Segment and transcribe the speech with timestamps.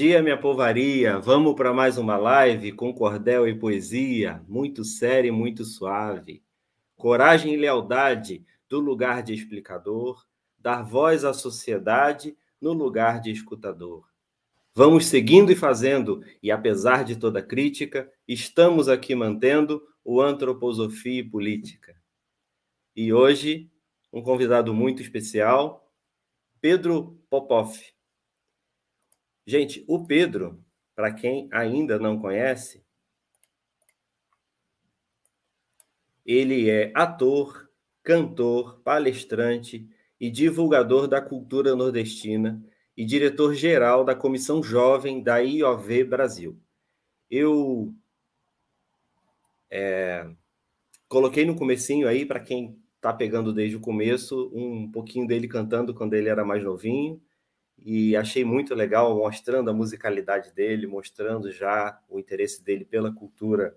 [0.00, 1.18] dia, minha povaria.
[1.18, 6.42] Vamos para mais uma live com cordel e poesia, muito séria e muito suave.
[6.96, 10.24] Coragem e lealdade do lugar de explicador,
[10.58, 14.08] dar voz à sociedade no lugar de escutador.
[14.74, 21.28] Vamos seguindo e fazendo, e apesar de toda crítica, estamos aqui mantendo o antroposofia e
[21.28, 21.94] política.
[22.96, 23.70] E hoje
[24.10, 25.92] um convidado muito especial,
[26.58, 27.78] Pedro Popov.
[29.50, 32.84] Gente, o Pedro, para quem ainda não conhece,
[36.24, 37.68] ele é ator,
[38.00, 39.90] cantor, palestrante
[40.20, 42.64] e divulgador da cultura nordestina
[42.96, 46.56] e diretor-geral da Comissão Jovem da IOV Brasil.
[47.28, 47.92] Eu
[49.68, 50.30] é,
[51.08, 55.92] coloquei no comecinho aí, para quem tá pegando desde o começo um pouquinho dele cantando
[55.92, 57.20] quando ele era mais novinho
[57.84, 63.76] e achei muito legal mostrando a musicalidade dele, mostrando já o interesse dele pela cultura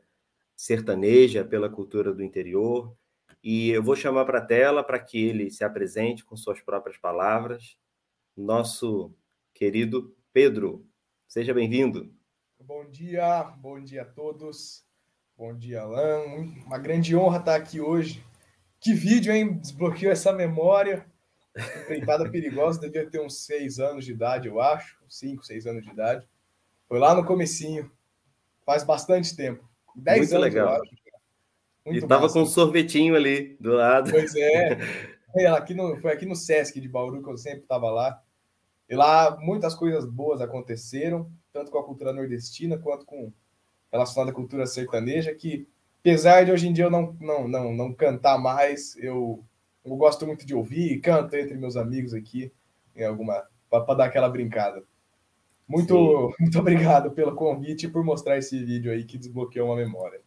[0.55, 2.95] sertaneja, pela cultura do interior.
[3.43, 6.97] E eu vou chamar para a tela para que ele se apresente com suas próprias
[6.97, 7.77] palavras.
[8.35, 9.13] Nosso
[9.53, 10.85] querido Pedro,
[11.27, 12.13] seja bem-vindo.
[12.59, 14.85] Bom dia, bom dia a todos.
[15.37, 16.23] Bom dia, Alan.
[16.65, 18.23] Uma grande honra estar aqui hoje
[18.83, 19.53] que vídeo, hein?
[19.53, 21.05] Desbloqueou essa memória.
[21.55, 24.97] Empreitada perigosa, devia ter uns seis anos de idade, eu acho.
[25.07, 26.27] Cinco, seis anos de idade.
[26.87, 27.91] Foi lá no comecinho.
[28.65, 29.67] Faz bastante tempo.
[29.95, 30.75] Dez Muito anos, legal.
[30.75, 31.97] eu acho.
[31.97, 32.33] e tava massa.
[32.33, 34.09] com um sorvetinho ali do lado.
[34.11, 34.77] Pois é.
[35.33, 38.21] Foi aqui no, foi aqui no Sesc de Bauru que eu sempre estava lá.
[38.87, 43.33] E lá muitas coisas boas aconteceram, tanto com a cultura nordestina quanto com
[43.91, 45.67] relacionada à cultura sertaneja, que
[46.01, 49.43] apesar de hoje em dia eu não, não, não, não cantar mais, eu,
[49.83, 52.51] eu gosto muito de ouvir e canto entre meus amigos aqui
[52.95, 54.83] em alguma para dar aquela brincada.
[55.67, 60.21] Muito, muito obrigado pelo convite e por mostrar esse vídeo aí que desbloqueou uma memória.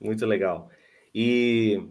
[0.00, 0.68] Muito legal.
[1.14, 1.88] E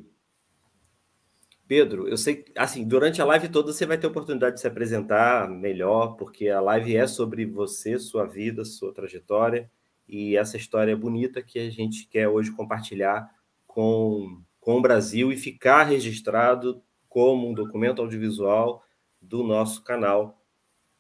[1.67, 5.49] Pedro, eu sei, assim, durante a live toda você vai ter oportunidade de se apresentar
[5.49, 9.71] melhor, porque a live é sobre você, sua vida, sua trajetória
[10.05, 13.29] e essa história bonita que a gente quer hoje compartilhar
[13.65, 18.85] com, com o Brasil e ficar registrado como um documento audiovisual
[19.19, 20.41] do nosso canal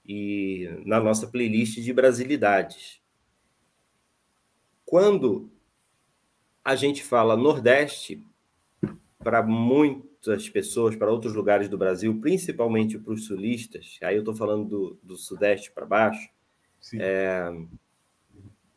[0.05, 2.99] e na nossa playlist de brasilidades.
[4.83, 5.49] Quando
[6.65, 8.25] a gente fala Nordeste,
[9.19, 14.35] para muitas pessoas, para outros lugares do Brasil, principalmente para os sulistas, aí eu estou
[14.35, 16.29] falando do, do Sudeste para baixo,
[16.95, 17.49] é,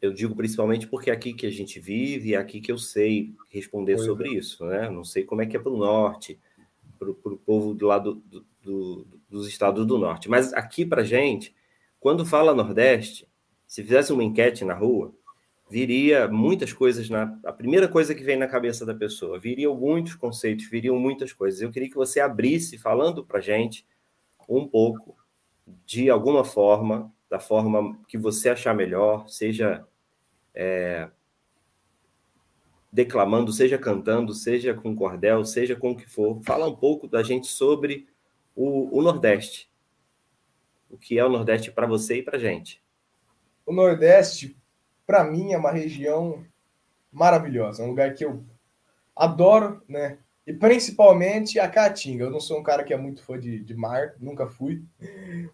[0.05, 3.35] eu digo principalmente porque é aqui que a gente vive é aqui que eu sei
[3.49, 4.91] responder sobre isso, né?
[4.91, 6.39] Não sei como é que é para o Norte,
[6.99, 10.29] para o povo do lado do, do, dos estados do Norte.
[10.29, 11.55] Mas aqui para gente,
[12.01, 13.29] quando fala Nordeste,
[13.67, 15.15] se fizesse uma enquete na rua,
[15.71, 20.15] viria muitas coisas na a primeira coisa que vem na cabeça da pessoa viriam muitos
[20.15, 23.87] conceitos viriam muitas coisas eu queria que você abrisse falando para gente
[24.47, 25.17] um pouco
[25.87, 29.87] de alguma forma da forma que você achar melhor seja
[30.55, 31.09] é,
[32.93, 37.23] declamando seja cantando seja com cordel seja com o que for fala um pouco da
[37.23, 38.07] gente sobre
[38.55, 39.69] o, o Nordeste
[40.95, 42.81] o que é o Nordeste para você e para gente.
[43.67, 44.57] O Nordeste,
[45.05, 46.47] para mim, é uma região
[47.11, 48.45] maravilhosa, é um lugar que eu
[49.15, 50.19] adoro, né?
[50.47, 52.25] E principalmente a Caatinga.
[52.25, 54.85] Eu não sou um cara que é muito fã de, de mar, nunca fui.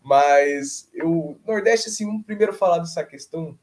[0.03, 3.58] Mas eu, Nordeste, assim, um primeiro falar dessa questão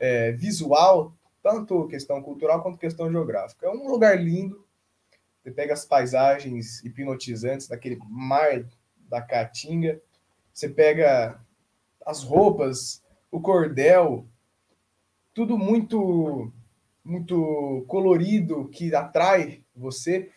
[0.00, 3.66] é, visual, tanto questão cultural quanto questão geográfica.
[3.66, 4.66] É um lugar lindo.
[5.42, 8.64] Você pega as paisagens hipnotizantes daquele mar
[9.08, 10.00] da Caatinga.
[10.52, 11.40] Você pega
[12.04, 14.26] as roupas, o cordel,
[15.32, 16.52] tudo muito
[17.02, 20.30] muito colorido que atrai você.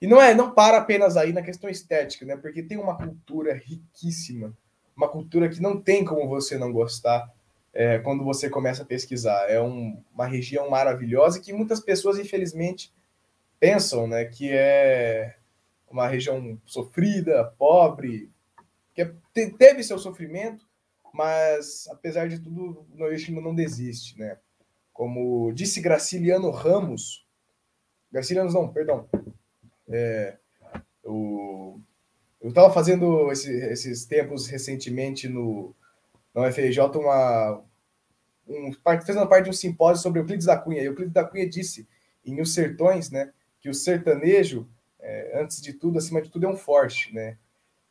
[0.00, 2.36] E não é, não para apenas aí na questão estética, né?
[2.36, 4.56] Porque tem uma cultura riquíssima,
[4.96, 7.30] uma cultura que não tem como você não gostar
[7.76, 9.50] é, quando você começa a pesquisar.
[9.50, 12.90] É um, uma região maravilhosa que muitas pessoas, infelizmente,
[13.60, 14.24] pensam, né?
[14.24, 15.36] Que é
[15.90, 18.30] uma região sofrida, pobre,
[18.94, 19.12] que é,
[19.58, 20.66] teve seu sofrimento,
[21.12, 24.38] mas apesar de tudo, o nordestino não desiste, né?
[24.92, 27.26] Como disse Graciliano Ramos,
[28.10, 29.06] Graciliano não, perdão,
[29.90, 30.38] é,
[31.04, 31.78] o,
[32.40, 35.74] eu estava fazendo esse, esses tempos recentemente no,
[36.34, 37.62] no FRJ uma
[38.46, 40.82] um, fazendo parte de um simpósio sobre Euclides da Cunha.
[40.82, 41.86] E Euclides da Cunha disse
[42.24, 44.68] em Os Sertões, né, que o sertanejo,
[45.00, 47.36] é, antes de tudo, acima de tudo, é um forte, né?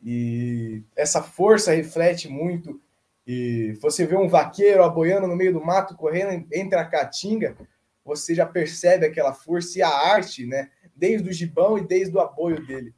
[0.03, 2.79] E essa força reflete muito.
[3.25, 7.55] E você vê um vaqueiro aboiando no meio do mato, correndo entre a caatinga,
[8.03, 10.69] você já percebe aquela força e a arte, né?
[10.95, 12.93] desde o gibão e desde o aboio dele.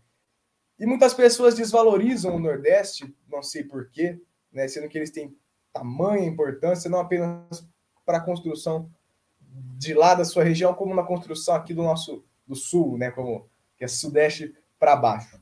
[0.79, 4.19] E muitas pessoas desvalorizam o Nordeste, não sei porquê,
[4.53, 5.35] né, sendo que eles têm
[5.73, 7.67] tamanha importância, não apenas
[8.05, 8.91] para a construção
[9.77, 13.49] de lá da sua região, como na construção aqui do nosso do sul, né, como
[13.77, 15.41] que é sudeste para baixo.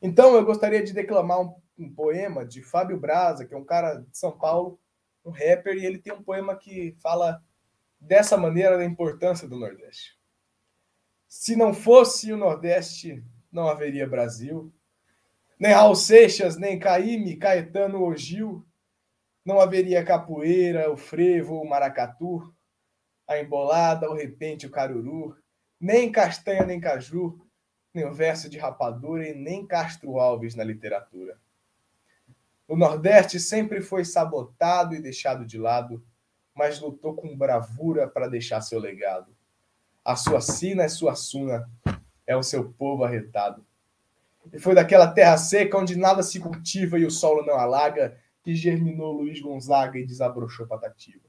[0.00, 3.96] Então, eu gostaria de declamar um, um, poema de Fábio Braza, que é um cara
[3.96, 4.78] de São Paulo,
[5.24, 7.42] um rapper, e ele tem um poema que fala
[8.00, 10.16] dessa maneira da importância do Nordeste.
[11.26, 14.72] Se não fosse o Nordeste, não haveria Brasil.
[15.58, 18.64] Nem Raul Seixas, nem Caíme, Caetano ou Gil.
[19.48, 22.54] Não haveria capoeira, o frevo, o maracatu,
[23.26, 25.34] a embolada, o repente, o caruru.
[25.80, 27.40] Nem castanha, nem caju,
[27.94, 31.38] nem o verso de rapadura e nem Castro Alves na literatura.
[32.68, 36.04] O Nordeste sempre foi sabotado e deixado de lado,
[36.54, 39.34] mas lutou com bravura para deixar seu legado.
[40.04, 41.66] A sua sina é sua suna,
[42.26, 43.64] é o seu povo arretado.
[44.52, 48.14] E foi daquela terra seca onde nada se cultiva e o solo não alaga
[48.48, 51.28] que germinou Luiz Gonzaga e desabrochou Patativa.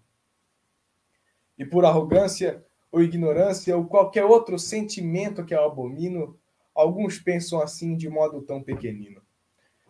[1.58, 6.40] E por arrogância ou ignorância ou qualquer outro sentimento que eu abomino,
[6.74, 9.22] alguns pensam assim de modo tão pequenino.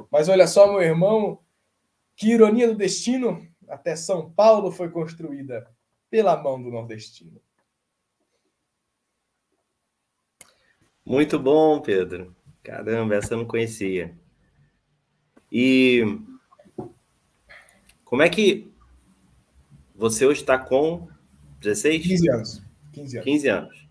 [0.09, 1.39] Mas olha só, meu irmão,
[2.15, 5.69] que ironia do destino, até São Paulo foi construída
[6.09, 7.39] pela mão do nordestino.
[11.05, 12.35] Muito bom, Pedro.
[12.63, 14.17] Caramba, essa eu não conhecia.
[15.51, 16.03] E
[18.09, 18.73] como é que
[19.93, 21.07] você hoje está com
[21.59, 22.01] 16?
[22.07, 22.63] 15 anos.
[22.91, 23.25] 15 anos.
[23.25, 23.89] 15 anos.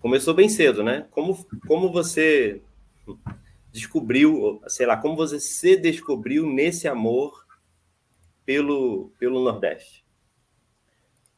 [0.00, 1.06] Começou bem cedo, né?
[1.12, 2.60] Como, como você
[3.70, 7.46] descobriu, sei lá, como você se descobriu nesse amor
[8.44, 10.04] pelo, pelo Nordeste?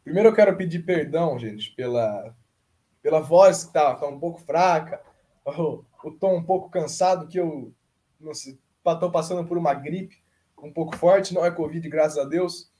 [0.02, 2.34] Primeiro eu quero pedir perdão, gente, pela,
[3.02, 5.02] pela voz que tá, tá um pouco fraca,
[5.44, 7.70] o, o, tom um pouco cansado, que eu
[8.18, 10.16] não sei, tô passando por uma gripe
[10.62, 12.70] um pouco forte, não é Covid, graças a Deus.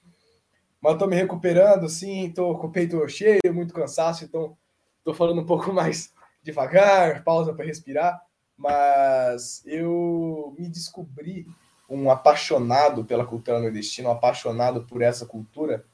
[0.81, 4.57] Mas tô me recuperando, assim, tô com o peito cheio, muito cansaço, então
[5.05, 8.21] tô falando um pouco mais devagar, pausa para respirar.
[8.57, 11.47] Mas eu me descobri
[11.89, 15.85] um apaixonado pela cultura nordestina, um apaixonado por essa cultura,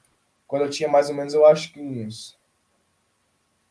[0.46, 2.36] quando eu tinha mais ou menos, eu acho que uns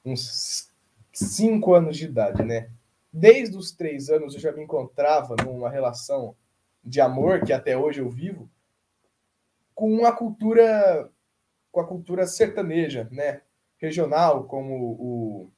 [0.04, 0.70] uns
[1.12, 2.70] cinco anos de idade, né?
[3.12, 6.36] Desde os três anos eu já me encontrava numa relação
[6.86, 8.50] de amor que até hoje eu vivo
[9.74, 11.10] com a cultura
[11.72, 13.42] com a cultura sertaneja, né?
[13.78, 15.52] Regional, como o,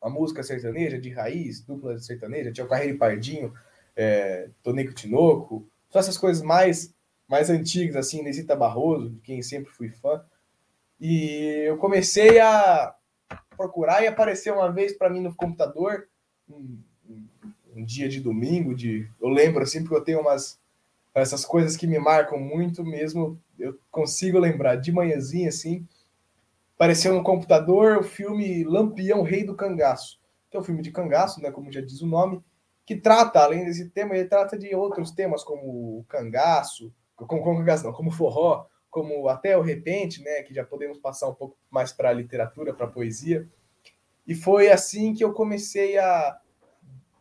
[0.00, 3.52] a música sertaneja de raiz, dupla sertaneja, tinha o Carreiro Pardinho,
[3.94, 6.94] é, Tonico Tinoco, só essas coisas mais
[7.28, 10.22] mais antigas, assim, Nesita Barroso, de quem sempre fui fã.
[11.00, 12.94] E eu comecei a,
[13.56, 16.08] procurar e apareceu uma vez para mim no computador,
[17.74, 20.60] um, dia de domingo, de eu lembro assim, porque eu tenho umas
[21.14, 25.86] essas coisas que me marcam muito mesmo, eu consigo lembrar de manhãzinha assim,
[26.74, 30.18] apareceu no computador o filme Lampião Rei do Cangaço,
[30.50, 32.42] que é um filme de cangaço, né, como já diz o nome,
[32.84, 37.58] que trata, além desse tema, ele trata de outros temas como o cangaço, como, como
[37.58, 41.56] cangaço não, como forró, como até o repente, né, que já podemos passar um pouco
[41.70, 43.48] mais para a literatura, para a poesia.
[44.26, 46.38] E foi assim que eu comecei a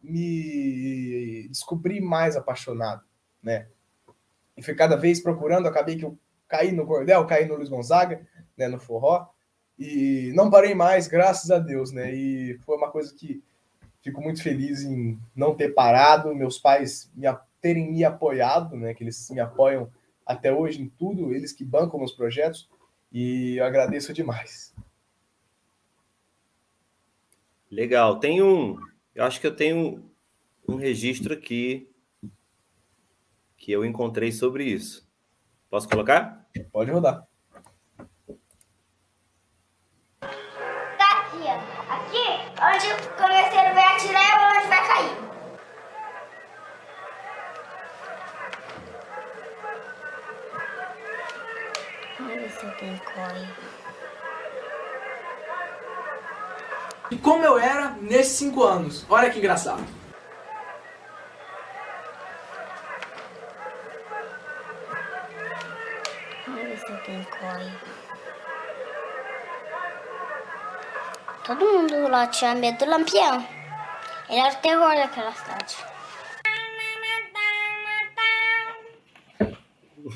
[0.02, 3.04] me descobrir mais apaixonado,
[3.42, 3.68] né?
[4.58, 6.18] E fui cada vez procurando, acabei que eu
[6.48, 8.28] caí no cordel, caí no Luiz Gonzaga,
[8.58, 9.28] né, no forró,
[9.80, 12.14] e não parei mais, graças a Deus, né?
[12.14, 13.44] E foi uma coisa que
[14.02, 17.28] fico muito feliz em não ter parado, meus pais me,
[17.60, 18.94] terem me apoiado, né?
[18.94, 19.92] Que eles me apoiam
[20.26, 22.70] até hoje em tudo, eles que bancam meus projetos,
[23.12, 24.74] e eu agradeço demais.
[27.70, 28.20] Legal.
[28.20, 28.78] Tem um,
[29.14, 30.12] eu acho que eu tenho
[30.68, 31.90] um registro aqui
[33.58, 35.08] que eu encontrei sobre isso.
[35.70, 36.48] Posso colocar?
[36.72, 37.28] Pode rodar.
[40.20, 40.28] Tá
[41.22, 41.58] aqui, ó.
[41.94, 42.26] Aqui,
[42.60, 45.16] onde o comerceiro vai atirar é onde vai cair.
[52.18, 53.71] Vamos ver se alguém corre.
[57.12, 59.06] E como eu era nesses cinco anos.
[59.10, 59.86] Olha que engraçado.
[71.44, 73.46] Todo mundo lá tinha medo do lampião.
[74.30, 75.76] Ele era o terror daquela cidade.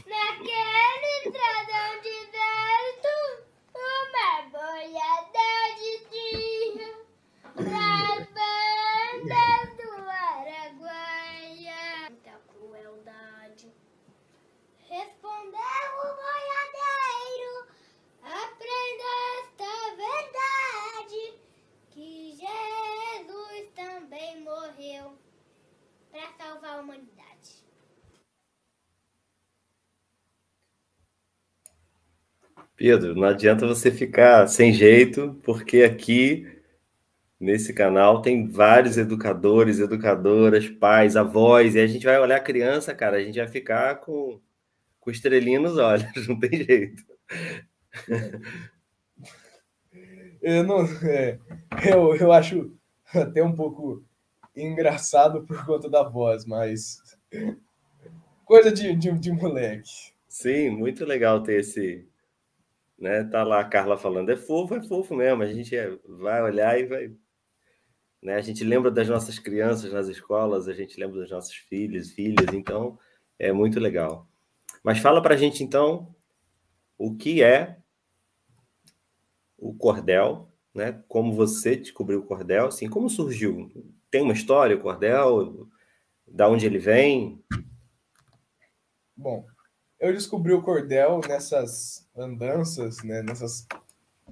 [0.07, 3.15] Naquele tradão de vento,
[3.75, 6.89] uma boiada de dia,
[7.55, 11.83] nas bandas do Araguaia.
[12.09, 13.67] Muita crueldade.
[14.87, 17.53] Respondeu o boiadeiro,
[18.23, 19.09] aprenda
[19.39, 21.23] esta verdade,
[21.91, 25.17] que Jesus também morreu
[26.11, 27.25] para salvar a humanidade.
[32.85, 36.47] Pedro, não adianta você ficar sem jeito, porque aqui
[37.39, 42.93] nesse canal tem vários educadores, educadoras, pais, avós, e a gente vai olhar a criança,
[42.93, 44.39] cara, a gente vai ficar com,
[44.99, 47.03] com estrelinha nos olhos, não tem jeito.
[50.39, 50.85] Eu não.
[51.07, 51.39] é,
[51.91, 52.71] eu, eu acho
[53.15, 54.05] até um pouco
[54.55, 56.99] engraçado por conta da voz, mas.
[58.45, 59.89] Coisa de, de, de moleque.
[60.29, 62.07] Sim, muito legal ter esse.
[62.97, 63.23] Né?
[63.25, 65.43] Tá lá a Carla falando, é fofo, é fofo mesmo.
[65.43, 67.15] A gente é- vai olhar e vai.
[68.21, 68.35] Né?
[68.35, 72.53] A gente lembra das nossas crianças nas escolas, a gente lembra dos nossos filhos, filhas,
[72.53, 72.97] então
[73.37, 74.27] é muito legal.
[74.83, 76.15] Mas fala pra gente então
[76.97, 77.77] o que é
[79.57, 81.03] o cordel, né?
[81.07, 83.71] Como você descobriu o cordel, assim, como surgiu?
[84.09, 85.67] Tem uma história o cordel?
[86.27, 87.43] Da onde ele vem?
[89.15, 89.45] Bom,
[89.99, 93.67] eu descobri o cordel nessas andanças, né, nessas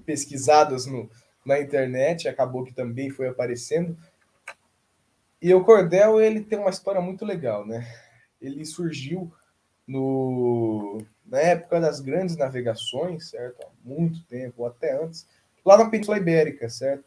[0.04, 1.10] pesquisadas no,
[1.44, 3.96] na internet, acabou que também foi aparecendo.
[5.40, 7.86] E o cordel, ele tem uma história muito legal, né?
[8.40, 9.32] Ele surgiu
[9.86, 13.62] no, na época das grandes navegações, certo?
[13.62, 15.26] Há muito tempo, ou até antes,
[15.64, 17.04] lá na Península Ibérica, certo?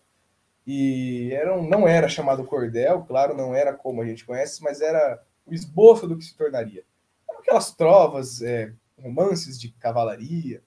[0.66, 5.24] E era não era chamado cordel, claro, não era como a gente conhece, mas era
[5.46, 6.84] o esboço do que se tornaria.
[7.48, 10.62] Aquelas trovas, é, romances de cavalaria,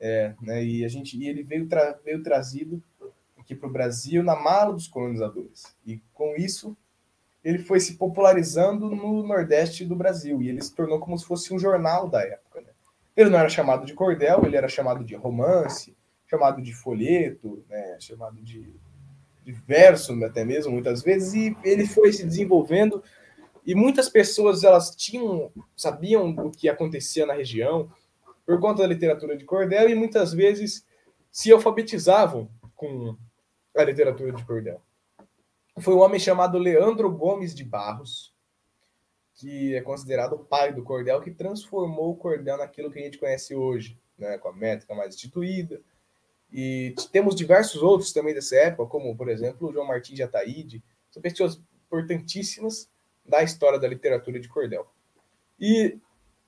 [0.00, 0.64] é, né?
[0.64, 2.82] E a gente, e ele veio, tra, veio trazido
[3.38, 5.76] aqui para o Brasil na mala dos colonizadores.
[5.86, 6.76] E com isso
[7.44, 11.52] ele foi se popularizando no Nordeste do Brasil e ele se tornou como se fosse
[11.52, 12.62] um jornal da época.
[12.62, 12.68] Né?
[13.14, 15.94] Ele não era chamado de cordel, ele era chamado de romance,
[16.26, 17.98] chamado de folheto, né?
[18.00, 18.74] chamado de,
[19.44, 23.02] de verso até mesmo muitas vezes e ele foi se desenvolvendo
[23.64, 27.90] e muitas pessoas elas tinham sabiam o que acontecia na região
[28.44, 30.86] por conta da literatura de cordel e muitas vezes
[31.30, 33.16] se alfabetizavam com
[33.76, 34.80] a literatura de cordel.
[35.80, 38.32] Foi um homem chamado Leandro Gomes de Barros,
[39.34, 43.18] que é considerado o pai do cordel, que transformou o cordel naquilo que a gente
[43.18, 45.80] conhece hoje, né, com a métrica mais instituída.
[46.52, 51.20] E temos diversos outros também dessa época, como, por exemplo, João Martins de Ataíde, são
[51.20, 52.88] pessoas importantíssimas
[53.24, 54.86] da história da literatura de cordel.
[55.58, 55.98] E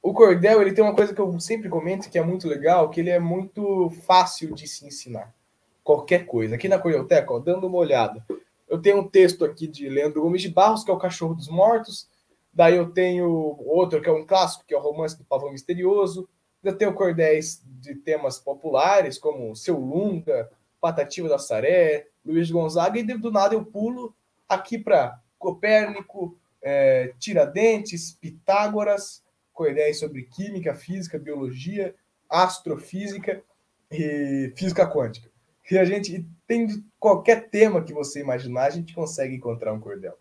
[0.03, 3.01] o cordel, ele tem uma coisa que eu sempre comento que é muito legal, que
[3.01, 5.35] ele é muito fácil de se ensinar.
[5.83, 6.55] Qualquer coisa.
[6.55, 8.25] Aqui na Cordelteca, ó, dando uma olhada,
[8.69, 11.49] eu tenho um texto aqui de Leandro Gomes de Barros, que é o Cachorro dos
[11.49, 12.09] Mortos.
[12.53, 16.29] Daí eu tenho outro, que é um clássico, que é o Romance do Pavão Misterioso.
[16.63, 23.03] Eu tenho cordéis de temas populares, como Seu Lunga, Patativa da Saré, Luiz Gonzaga, e
[23.03, 24.15] do nada eu pulo
[24.49, 26.37] aqui para Copérnico,
[26.69, 31.95] é, Tiradentes, Pitágoras, com ideias sobre química, física, biologia,
[32.29, 33.41] astrofísica
[33.89, 35.31] e física quântica.
[35.71, 40.19] E a gente tem qualquer tema que você imaginar, a gente consegue encontrar um cordel.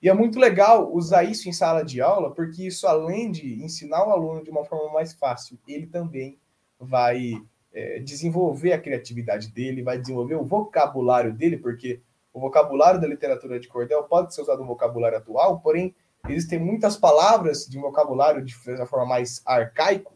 [0.00, 4.06] E é muito legal usar isso em sala de aula, porque isso, além de ensinar
[4.06, 6.38] o aluno de uma forma mais fácil, ele também
[6.80, 7.34] vai
[7.74, 12.00] é, desenvolver a criatividade dele, vai desenvolver o vocabulário dele, porque
[12.34, 15.94] o vocabulário da literatura de cordel pode ser usado no vocabulário atual, porém,
[16.28, 20.12] existem muitas palavras de um vocabulário de forma mais arcaico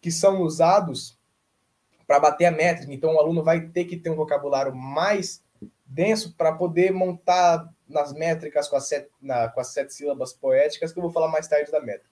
[0.00, 1.16] que são usados
[2.04, 2.92] para bater a métrica.
[2.92, 5.44] Então, o aluno vai ter que ter um vocabulário mais
[5.86, 10.92] denso para poder montar nas métricas com as, sete, na, com as sete sílabas poéticas,
[10.92, 12.10] que eu vou falar mais tarde da métrica.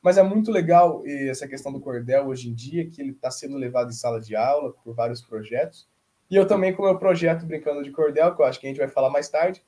[0.00, 3.58] Mas é muito legal essa questão do cordel hoje em dia, que ele está sendo
[3.58, 5.86] levado em sala de aula por vários projetos.
[6.30, 8.68] E eu também com o meu projeto Brincando de Cordel, que eu acho que a
[8.68, 9.62] gente vai falar mais tarde,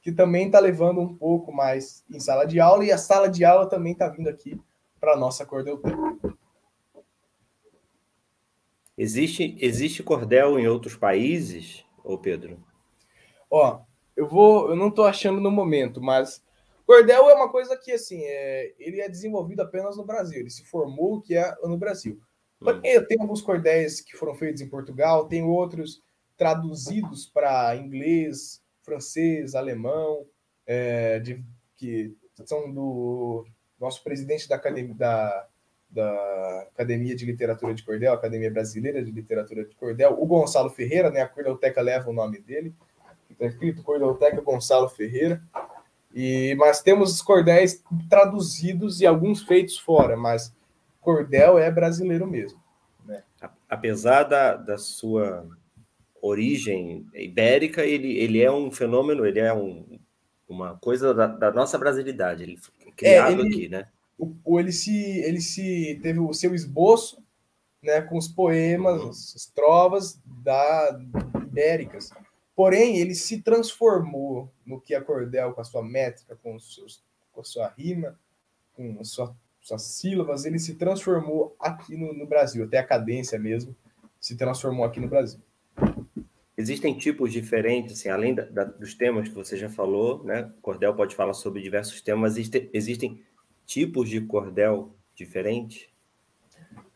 [0.00, 3.44] que também está levando um pouco mais em sala de aula, e a sala de
[3.44, 4.58] aula também está vindo aqui
[4.98, 5.80] para a nossa Cordel
[8.96, 12.58] Existe, existe cordel em outros países, ô Pedro?
[13.48, 13.80] Ó,
[14.16, 16.42] eu vou, eu não estou achando no momento, mas
[16.84, 20.40] cordel é uma coisa que assim, é, ele é desenvolvido apenas no Brasil.
[20.40, 22.20] Ele se formou que é no Brasil.
[22.60, 22.80] Hum.
[22.84, 26.02] Eu tenho alguns cordéis que foram feitos em Portugal, tem outros
[26.36, 30.26] traduzidos para inglês, francês, alemão,
[30.66, 31.42] é, de,
[31.76, 33.44] que são do
[33.78, 35.46] nosso presidente da academia, da,
[35.90, 41.10] da Academia de Literatura de Cordel, Academia Brasileira de Literatura de Cordel, o Gonçalo Ferreira,
[41.10, 41.22] né?
[41.22, 42.74] A Cordelteca leva o nome dele.
[43.30, 45.42] Está escrito Cordelteca Gonçalo Ferreira.
[46.14, 50.54] E, mas temos os cordéis traduzidos e alguns feitos fora, mas
[51.08, 52.60] cordel é brasileiro mesmo.
[53.06, 53.22] Né?
[53.66, 55.48] Apesar da, da sua
[56.20, 59.98] origem ibérica, ele, ele é um fenômeno, ele é um,
[60.46, 62.58] uma coisa da, da nossa brasilidade, ele
[62.94, 63.88] criado é, ele, aqui, né?
[64.18, 67.24] O, ele se ele se teve o seu esboço,
[67.82, 69.08] né, com os poemas, uhum.
[69.08, 71.00] as trovas da
[71.42, 72.10] ibéricas.
[72.54, 77.40] Porém, ele se transformou no que é cordel com a sua métrica, com, seus, com
[77.40, 78.18] a sua rima,
[78.74, 79.34] com a sua,
[79.68, 83.74] suas sílabas, ele se transformou aqui no, no Brasil, até a cadência mesmo
[84.20, 85.40] se transformou aqui no Brasil.
[86.56, 90.50] Existem tipos diferentes, assim, além da, da, dos temas que você já falou, né?
[90.60, 93.22] Cordel pode falar sobre diversos temas, existem, existem
[93.64, 95.88] tipos de cordel diferentes?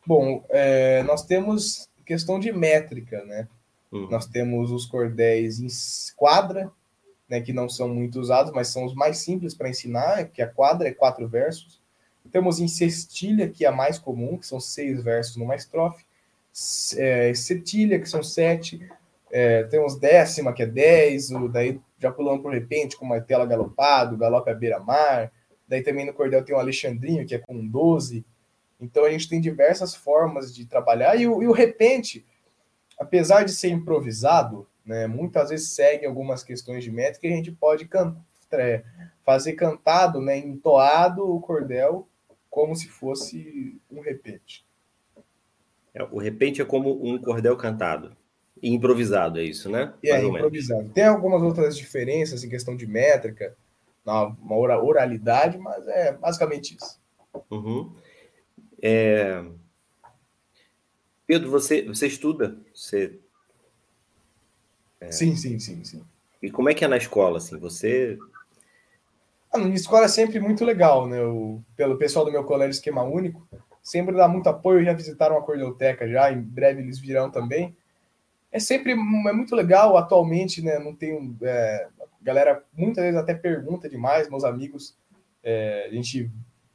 [0.04, 3.46] Bom, é, nós temos questão de métrica, né?
[3.92, 4.08] Uhum.
[4.10, 5.68] Nós temos os cordéis em
[6.16, 6.72] quadra,
[7.28, 10.48] né, que não são muito usados, mas são os mais simples para ensinar, que a
[10.48, 11.81] quadra é quatro versos.
[12.30, 16.04] Temos em cestilha, que é a mais comum, que são seis versos numa estrofe.
[16.96, 18.88] É, setilha, que são sete.
[19.30, 21.30] É, temos décima, que é dez.
[21.30, 25.32] O, daí já pulando por repente, com martelo galopado, galope à beira-mar.
[25.66, 28.24] Daí também no cordel tem o Alexandrinho, que é com 12.
[28.80, 31.16] Então a gente tem diversas formas de trabalhar.
[31.16, 32.26] E o, e o repente,
[32.98, 37.52] apesar de ser improvisado, né, muitas vezes segue algumas questões de métrica e a gente
[37.52, 37.88] pode
[38.52, 38.82] é,
[39.24, 42.08] fazer cantado, né, entoado o cordel
[42.52, 44.62] como se fosse um repente.
[45.94, 48.14] É, o repente é como um cordel cantado.
[48.62, 49.94] Improvisado, é isso, né?
[50.04, 50.90] É, improvisado.
[50.90, 53.56] Tem algumas outras diferenças em questão de métrica,
[54.04, 57.00] uma oralidade, mas é basicamente isso.
[57.50, 57.90] Uhum.
[58.82, 59.42] É...
[61.26, 62.60] Pedro, você, você estuda?
[62.74, 63.18] Você...
[65.00, 65.10] É...
[65.10, 66.04] Sim, sim, sim, sim.
[66.42, 67.58] E como é que é na escola, assim?
[67.58, 68.18] Você...
[69.52, 71.22] Ah, na minha escola é sempre muito legal, né?
[71.22, 73.46] O, pelo pessoal do meu colégio Esquema Único,
[73.82, 77.76] sempre dá muito apoio, já visitaram a Cordelteca já, em breve eles virão também.
[78.50, 80.78] É sempre é muito legal, atualmente, né?
[80.78, 81.88] Não tem é,
[82.22, 84.96] galera muitas vezes até pergunta demais, meus amigos.
[85.44, 86.30] É, a gente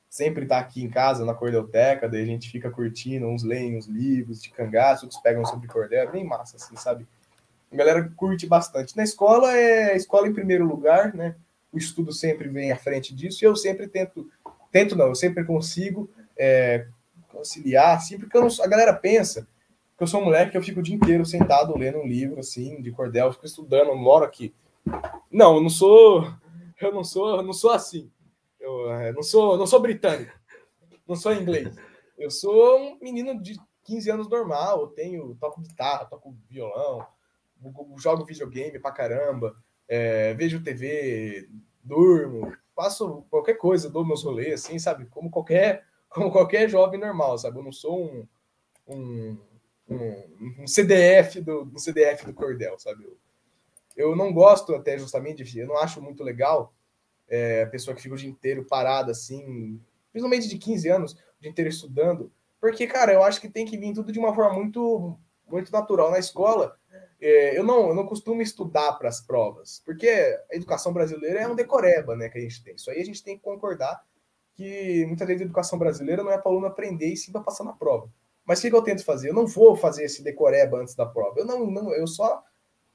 [0.09, 3.87] sempre está aqui em casa na Cordelteca, daí a gente fica curtindo, uns leem uns
[3.87, 7.07] livros de cangaço, outros pegam sobre cordel, é bem massa, assim, sabe?
[7.71, 8.95] A galera curte bastante.
[8.95, 11.35] Na escola é escola em primeiro lugar, né?
[11.71, 14.29] O estudo sempre vem à frente disso, e eu sempre tento,
[14.71, 16.87] tento não, eu sempre consigo é,
[17.29, 19.47] conciliar, assim, porque não, a galera pensa
[19.97, 22.39] que eu sou um moleque que eu fico o dia inteiro sentado lendo um livro,
[22.39, 24.53] assim, de cordel, fico estudando, eu moro aqui.
[25.31, 26.31] Não, eu não sou.
[26.79, 28.11] Eu não sou, eu não sou assim.
[28.59, 30.31] Eu, eu não sou, não sou britânico.
[31.07, 31.75] Não sou inglês.
[32.17, 34.81] Eu sou um menino de 15 anos normal.
[34.81, 37.05] Eu tenho, toco guitarra, toco violão,
[37.97, 39.55] jogo videogame pra caramba,
[39.87, 41.49] é, vejo TV,
[41.83, 45.05] durmo, faço qualquer coisa, dou meus rolês, assim, sabe?
[45.07, 47.57] Como qualquer, como qualquer jovem normal, sabe?
[47.57, 48.27] Eu não sou um,
[48.87, 49.37] um,
[49.89, 53.03] um, um CDF do, um CDF do cordel, sabe?
[53.03, 53.17] Eu,
[53.95, 56.73] eu não gosto até justamente, eu não acho muito legal
[57.27, 61.41] é, a pessoa que fica o dia inteiro parada, assim, principalmente de 15 anos, o
[61.41, 62.31] dia inteiro estudando.
[62.59, 66.11] Porque, cara, eu acho que tem que vir tudo de uma forma muito, muito natural.
[66.11, 66.77] Na escola,
[67.19, 71.55] eu, não, eu não costumo estudar para as provas, porque a educação brasileira é um
[71.55, 72.75] decoreba, né, que a gente tem.
[72.75, 74.03] Isso aí a gente tem que concordar
[74.53, 77.41] que muitas vezes a educação brasileira não é para o aluno aprender e sim para
[77.41, 78.09] passar na prova.
[78.45, 79.29] Mas o que, que eu tento fazer?
[79.29, 81.37] Eu não vou fazer esse decoreba antes da prova.
[81.37, 82.43] Eu não, não eu só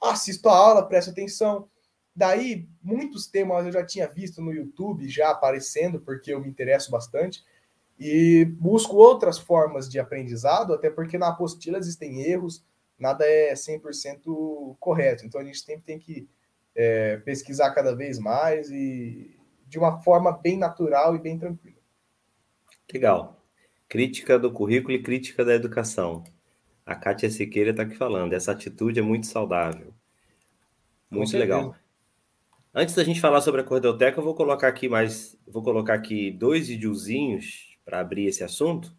[0.00, 1.68] assisto a aula, presto atenção.
[2.14, 6.90] Daí, muitos temas eu já tinha visto no YouTube já aparecendo, porque eu me interesso
[6.90, 7.44] bastante,
[7.98, 12.64] e busco outras formas de aprendizado, até porque na apostila existem erros,
[13.02, 15.26] nada é 100% correto.
[15.26, 16.28] Então, a gente sempre tem que
[16.74, 19.36] é, pesquisar cada vez mais e
[19.66, 21.76] de uma forma bem natural e bem tranquila.
[22.92, 23.42] Legal.
[23.88, 26.24] Crítica do currículo e crítica da educação.
[26.86, 28.32] A Kátia Siqueira está aqui falando.
[28.32, 29.92] Essa atitude é muito saudável.
[31.10, 31.74] Muito legal.
[32.74, 36.30] Antes da gente falar sobre a Cordelteca, eu vou colocar aqui mais, vou colocar aqui
[36.30, 38.96] dois videozinhos para abrir esse assunto.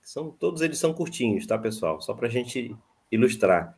[0.00, 2.00] São todos eles são curtinhos, tá, pessoal?
[2.00, 2.76] Só para a gente
[3.10, 3.74] ilustrar.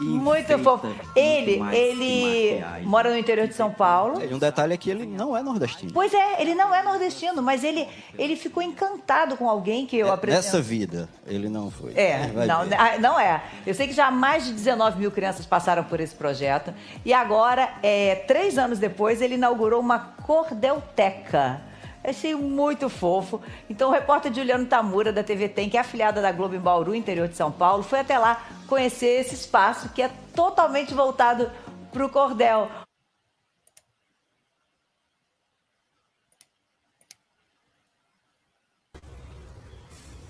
[0.00, 0.88] Muito fofo.
[1.14, 4.22] Ele, ele mora no interior de São Paulo.
[4.22, 5.90] E um detalhe é que ele não é nordestino.
[5.92, 7.88] Pois é, ele não é nordestino, mas ele,
[8.18, 10.44] ele ficou encantado com alguém que eu É, apresento.
[10.44, 11.94] Nessa vida, ele não foi.
[11.94, 12.74] É, não, ver.
[12.78, 13.42] ah, não é.
[13.66, 16.74] Eu sei que já mais de 19 mil crianças passaram por esse projeto.
[17.04, 21.62] E agora, é, três anos depois, ele inaugurou uma cordelteca.
[22.06, 23.42] Achei muito fofo.
[23.68, 26.94] Então, o repórter Juliano Tamura, da TV Tem, que é afiliada da Globo em Bauru,
[26.94, 31.50] interior de São Paulo, foi até lá conhecer esse espaço que é totalmente voltado
[31.92, 32.70] para o cordel.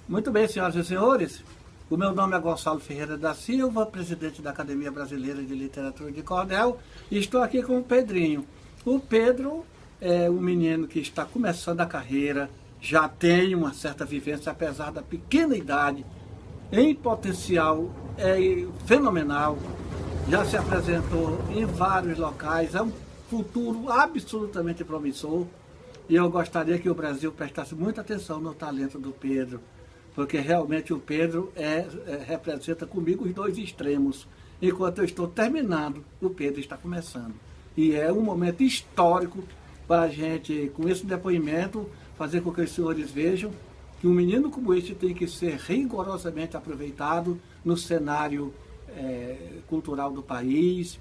[0.09, 1.45] Muito bem, senhoras e senhores.
[1.91, 6.23] O meu nome é Gonçalo Ferreira da Silva, presidente da Academia Brasileira de Literatura de
[6.23, 6.79] Cordel,
[7.11, 8.47] e estou aqui com o Pedrinho.
[8.85, 9.67] O Pedro
[10.01, 15.03] é um menino que está começando a carreira, já tem uma certa vivência, apesar da
[15.03, 16.05] pequena idade,
[16.71, 19.59] em potencial é fenomenal,
[20.29, 22.93] já se apresentou em vários locais, é um
[23.31, 25.47] futuro absolutamente promissor.
[26.09, 29.61] E eu gostaria que o Brasil prestasse muita atenção no talento do Pedro,
[30.15, 34.27] porque realmente o Pedro é, é, representa comigo os dois extremos.
[34.63, 37.35] Enquanto eu estou terminando, o Pedro está começando.
[37.77, 39.45] E é um momento histórico
[39.87, 43.53] para a gente, com esse depoimento, fazer com que os senhores vejam
[44.01, 48.53] que um menino como este tem que ser rigorosamente aproveitado no cenário
[48.89, 50.99] eh, cultural do país,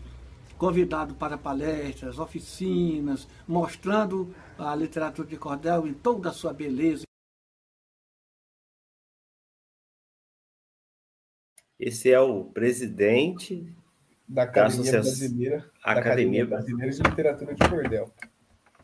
[0.57, 7.03] convidado para palestras, oficinas, mostrando a literatura de cordel em toda a sua beleza.
[11.77, 13.75] Esse é o presidente
[14.27, 18.13] Da Academia Associação- Brasileira, da Academia Academia Brasileira de Literatura de Cordel.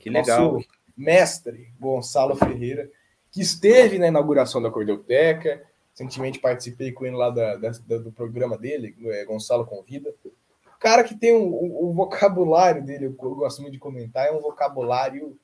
[0.02, 0.54] Que legal.
[0.54, 2.90] Nosso mestre, Gonçalo Ferreira,
[3.32, 5.64] que esteve na inauguração da Cordelteca.
[5.92, 10.14] Recentemente participei com ele lá da- da- do programa dele, é, Gonçalo Convida.
[10.26, 14.28] O cara que tem o um, um vocabulário dele, eu, eu gosto muito de comentar,
[14.28, 15.38] é um vocabulário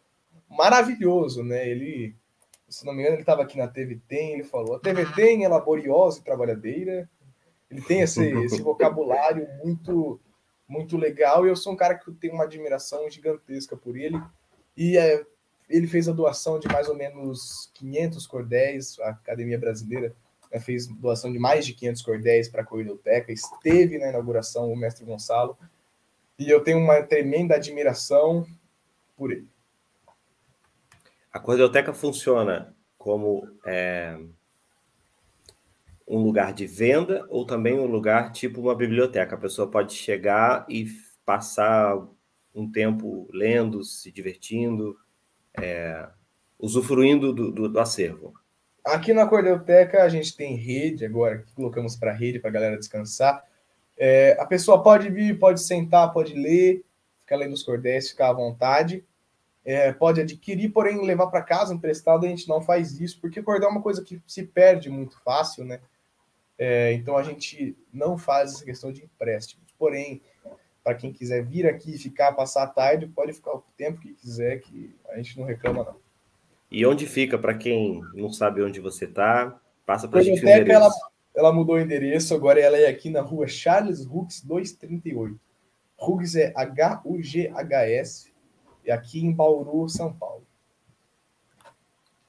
[0.50, 1.68] maravilhoso, né?
[1.68, 2.16] Ele,
[2.68, 5.44] se não me engano, ele estava aqui na TV Tem, ele falou: a TV Tem
[5.44, 7.10] é laboriosa e trabalhadeira.
[7.70, 10.20] Ele tem esse, esse vocabulário muito
[10.70, 14.20] muito legal e eu sou um cara que tem uma admiração gigantesca por ele.
[14.78, 15.26] E é,
[15.68, 20.16] ele fez a doação de mais ou menos 500 cordéis, a Academia Brasileira
[20.52, 24.78] né, fez doação de mais de 500 cordéis para a Corridoteca, esteve na inauguração o
[24.78, 25.58] mestre Gonçalo,
[26.40, 28.46] e eu tenho uma tremenda admiração
[29.16, 29.50] por ele.
[31.34, 34.18] A Cordelteca funciona como é,
[36.08, 39.36] um lugar de venda ou também um lugar tipo uma biblioteca.
[39.36, 40.88] A pessoa pode chegar e
[41.26, 42.08] passar
[42.58, 44.98] um tempo lendo, se divertindo,
[45.60, 46.08] é,
[46.60, 48.34] usufruindo do, do, do acervo.
[48.84, 52.78] Aqui na Cordelteca a gente tem rede agora, que colocamos para rede para a galera
[52.78, 53.44] descansar.
[53.98, 56.84] É, a pessoa pode vir, pode sentar, pode ler,
[57.22, 59.04] ficar lendo os cordéis, ficar à vontade.
[59.64, 63.68] É, pode adquirir, porém levar para casa emprestado a gente não faz isso, porque cordel
[63.68, 65.82] é uma coisa que se perde muito fácil, né?
[66.58, 69.62] É, então a gente não faz essa questão de empréstimo.
[69.78, 70.22] Porém,
[70.88, 74.14] para quem quiser vir aqui e ficar, passar a tarde, pode ficar o tempo que
[74.14, 75.98] quiser, que a gente não reclama não.
[76.72, 80.46] E onde fica, para quem não sabe onde você está, passa para a gente o
[80.46, 81.12] Biblioteca, ela, endereço.
[81.36, 85.38] ela mudou o endereço, agora ela é aqui na rua Charles Hughes 238.
[86.00, 88.32] Hughes é H-U-G-H-S,
[88.86, 90.48] e aqui em Bauru, São Paulo.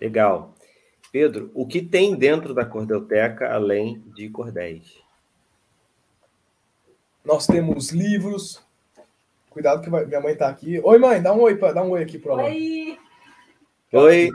[0.01, 0.53] Legal.
[1.13, 5.07] Pedro, o que tem dentro da Cordelteca além de cordéis?
[7.29, 8.59] Nós temos livros.
[9.51, 10.81] Cuidado que vai- minha mãe tá aqui.
[10.83, 12.45] Oi, mãe, dá um oi, pra, dá um oi aqui aluno.
[12.45, 12.99] Oi!
[13.93, 14.31] Oi.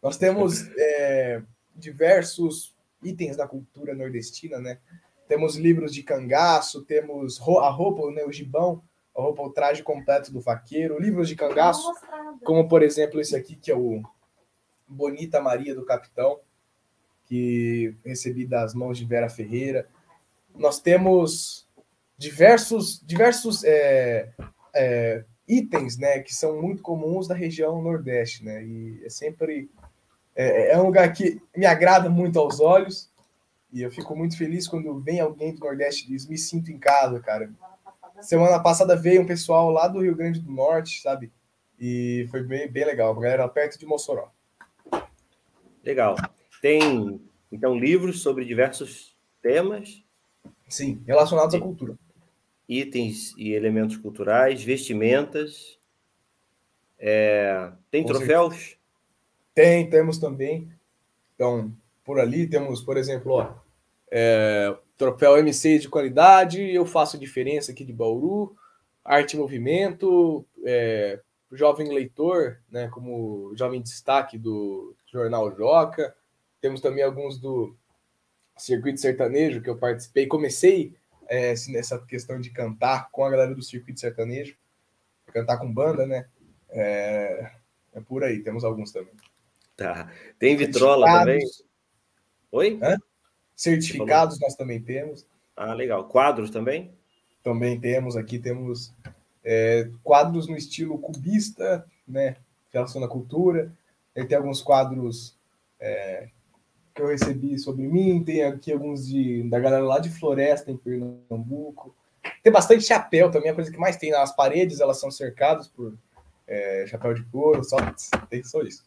[0.00, 1.42] Nós temos é,
[1.74, 4.78] diversos itens da cultura nordestina, né?
[5.26, 8.80] Temos livros de cangaço, temos a roupa, né, o gibão,
[9.12, 11.92] a roupa, o traje completo do vaqueiro, livros de cangaço,
[12.44, 14.00] como por exemplo esse aqui que é o
[14.86, 16.38] Bonita Maria do Capitão,
[17.24, 19.88] que recebi das mãos de Vera Ferreira.
[20.54, 21.65] Nós temos
[22.18, 24.30] diversos, diversos é,
[24.74, 29.70] é, itens, né, que são muito comuns da região Nordeste, né, e é sempre
[30.34, 33.10] é, é um lugar que me agrada muito aos olhos
[33.72, 36.78] e eu fico muito feliz quando vem alguém do Nordeste e diz me sinto em
[36.78, 37.50] casa, cara.
[38.20, 41.30] Semana passada veio um pessoal lá do Rio Grande do Norte, sabe,
[41.78, 44.30] e foi bem, bem legal, a galera perto de Mossoró.
[45.84, 46.16] Legal.
[46.62, 47.20] Tem,
[47.52, 50.02] então, livros sobre diversos temas,
[50.68, 51.96] Sim, relacionados à cultura.
[52.68, 55.78] Itens e elementos culturais, vestimentas.
[56.98, 58.76] É, tem Com troféus?
[59.54, 60.70] Tem, temos também.
[61.34, 61.72] Então,
[62.04, 63.54] por ali temos, por exemplo, ó,
[64.10, 68.56] é, troféu M6 de qualidade, eu faço diferença aqui de Bauru,
[69.04, 71.20] arte e movimento, é,
[71.52, 76.14] jovem leitor, né, como jovem destaque do jornal Joca.
[76.60, 77.76] Temos também alguns do
[78.56, 80.26] circuito sertanejo que eu participei.
[80.26, 80.94] Comecei
[81.28, 84.56] é, nessa questão de cantar com a galera do circuito sertanejo,
[85.32, 86.26] cantar com banda, né?
[86.70, 87.50] É,
[87.94, 89.14] é por aí, temos alguns também.
[89.76, 90.10] Tá.
[90.38, 91.44] Tem vitrola também?
[92.50, 92.78] Oi?
[93.54, 95.26] Certificados nós também temos.
[95.56, 96.08] Ah, legal.
[96.08, 96.92] Quadros também?
[97.42, 98.92] Também temos aqui, temos
[99.44, 102.36] é, quadros no estilo cubista, né?
[102.72, 103.72] Relação à cultura.
[104.14, 105.38] Aí tem alguns quadros
[105.78, 106.28] é,
[106.96, 110.76] que eu recebi sobre mim, tem aqui alguns de, da galera lá de Floresta, em
[110.76, 111.94] Pernambuco.
[112.42, 115.96] Tem bastante chapéu também, a coisa que mais tem nas paredes, elas são cercadas por
[116.46, 117.76] é, chapéu de couro, só
[118.30, 118.82] tem só isso.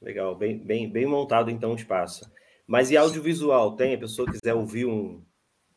[0.00, 2.28] Legal, bem, bem, bem montado então o espaço.
[2.66, 3.76] Mas e audiovisual?
[3.76, 3.94] Tem?
[3.94, 5.22] A pessoa quiser ouvir um,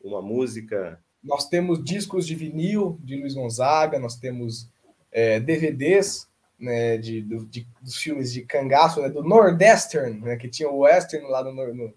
[0.02, 1.00] uma música?
[1.22, 4.68] Nós temos discos de vinil de Luiz Gonzaga, nós temos
[5.12, 10.48] é, DVDs né, de, do- de- dos filmes de cangaço, né, do Nordestern, né, que
[10.48, 11.94] tinha o Western lá no, no-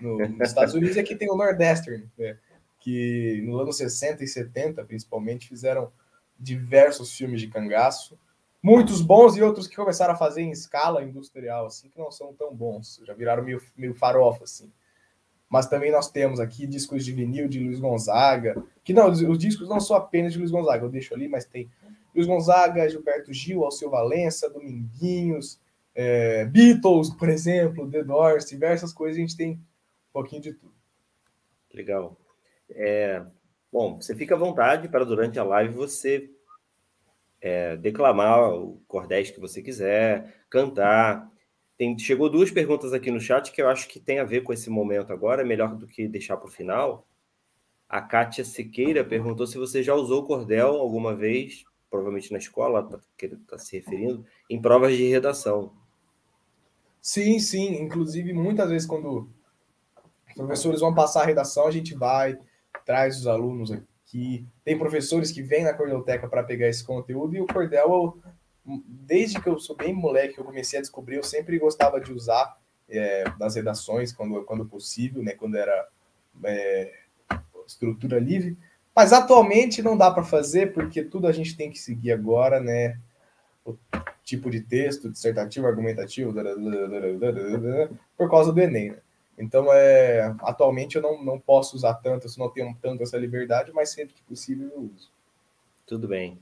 [0.00, 2.36] no- nos Estados Unidos, e aqui tem o Nordestern, né,
[2.80, 5.90] que nos anos 60 e 70, principalmente, fizeram
[6.38, 8.16] diversos filmes de cangaço,
[8.62, 12.32] muitos bons e outros que começaram a fazer em escala industrial, assim, que não são
[12.32, 14.70] tão bons, já viraram meio, meio farofa, assim.
[15.50, 19.38] Mas também nós temos aqui discos de vinil de Luiz Gonzaga, que não, os, os
[19.38, 21.68] discos não são apenas de Luiz Gonzaga, eu deixo ali, mas tem
[22.18, 25.60] Luiz Gonzaga, Gilberto Gil, Alceu Valença, Dominguinhos,
[25.94, 29.58] é, Beatles, por exemplo, The Doors, diversas coisas, a gente tem um
[30.12, 30.74] pouquinho de tudo.
[31.72, 32.16] Legal.
[32.70, 33.24] É,
[33.70, 36.28] bom, você fica à vontade para durante a live você
[37.40, 41.30] é, declamar o cordéis que você quiser, cantar.
[41.76, 44.52] Tem, chegou duas perguntas aqui no chat que eu acho que tem a ver com
[44.52, 47.06] esse momento agora, melhor do que deixar para o final.
[47.88, 53.36] A Kátia Siqueira perguntou se você já usou cordel alguma vez, provavelmente na escola, está
[53.46, 55.72] tá se referindo, em provas de redação.
[57.00, 59.28] Sim, sim, inclusive muitas vezes quando
[60.28, 62.38] os professores vão passar a redação, a gente vai,
[62.84, 64.46] traz os alunos aqui.
[64.64, 68.22] Tem professores que vêm na Cordelteca para pegar esse conteúdo e o cordel, eu,
[68.86, 72.58] desde que eu sou bem moleque, eu comecei a descobrir, eu sempre gostava de usar
[72.88, 75.88] é, nas redações, quando, quando possível, né, quando era
[76.44, 76.92] é,
[77.66, 78.56] estrutura livre.
[78.98, 82.98] Mas atualmente não dá para fazer, porque tudo a gente tem que seguir agora, né?
[83.64, 83.76] O
[84.24, 86.34] tipo de texto, dissertativo, argumentativo,
[88.16, 88.90] por causa do Enem.
[88.90, 88.98] Né?
[89.38, 93.70] Então, é, atualmente eu não, não posso usar tanto, eu não tenho tanto essa liberdade,
[93.72, 95.12] mas sempre que possível eu uso.
[95.86, 96.36] Tudo bem.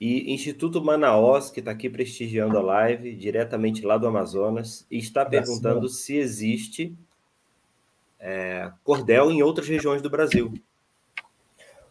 [0.00, 5.86] E Instituto Manaus, que está aqui prestigiando a live, diretamente lá do Amazonas, está perguntando
[5.90, 6.96] se existe
[8.18, 10.54] é, cordel em outras regiões do Brasil.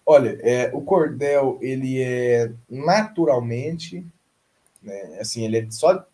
[0.10, 4.08] Olha, é, o cordel, ele é naturalmente,
[4.82, 6.08] né, assim, ele é só...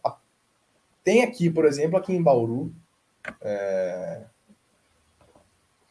[1.03, 2.73] Tem aqui, por exemplo, aqui em Bauru,
[3.39, 4.23] é,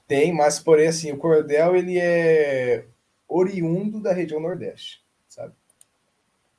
[0.09, 2.87] tem, mas porém, assim, o cordel, ele é
[3.29, 5.55] oriundo da região Nordeste, sabe?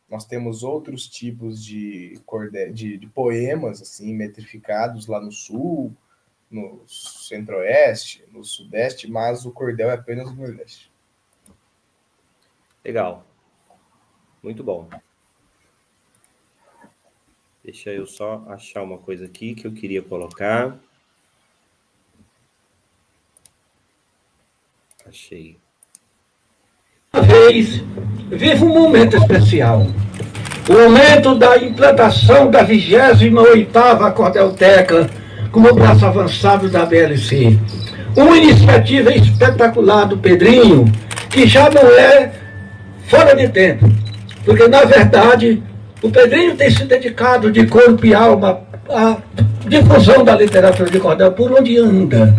[0.09, 5.93] Nós temos outros tipos de, cordel, de, de poemas, assim, metrificados lá no Sul,
[6.49, 10.92] no Centro-Oeste, no Sudeste, mas o cordel é apenas no Nordeste.
[12.83, 13.25] Legal.
[14.41, 14.89] Muito bom.
[17.63, 20.77] Deixa eu só achar uma coisa aqui que eu queria colocar.
[25.07, 25.57] Achei.
[27.13, 27.83] 2023
[28.29, 29.85] vive um momento especial.
[30.67, 35.09] O momento da implantação da 28ª Cordelteca
[35.51, 37.57] como braço avançado da BLC.
[38.17, 40.85] Uma iniciativa espetacular do Pedrinho,
[41.29, 42.42] que já não é
[43.07, 43.89] fora de tempo.
[44.45, 45.63] Porque, na verdade,
[46.01, 49.17] o Pedrinho tem se dedicado de corpo e alma à
[49.65, 52.35] difusão da literatura de cordel por onde anda.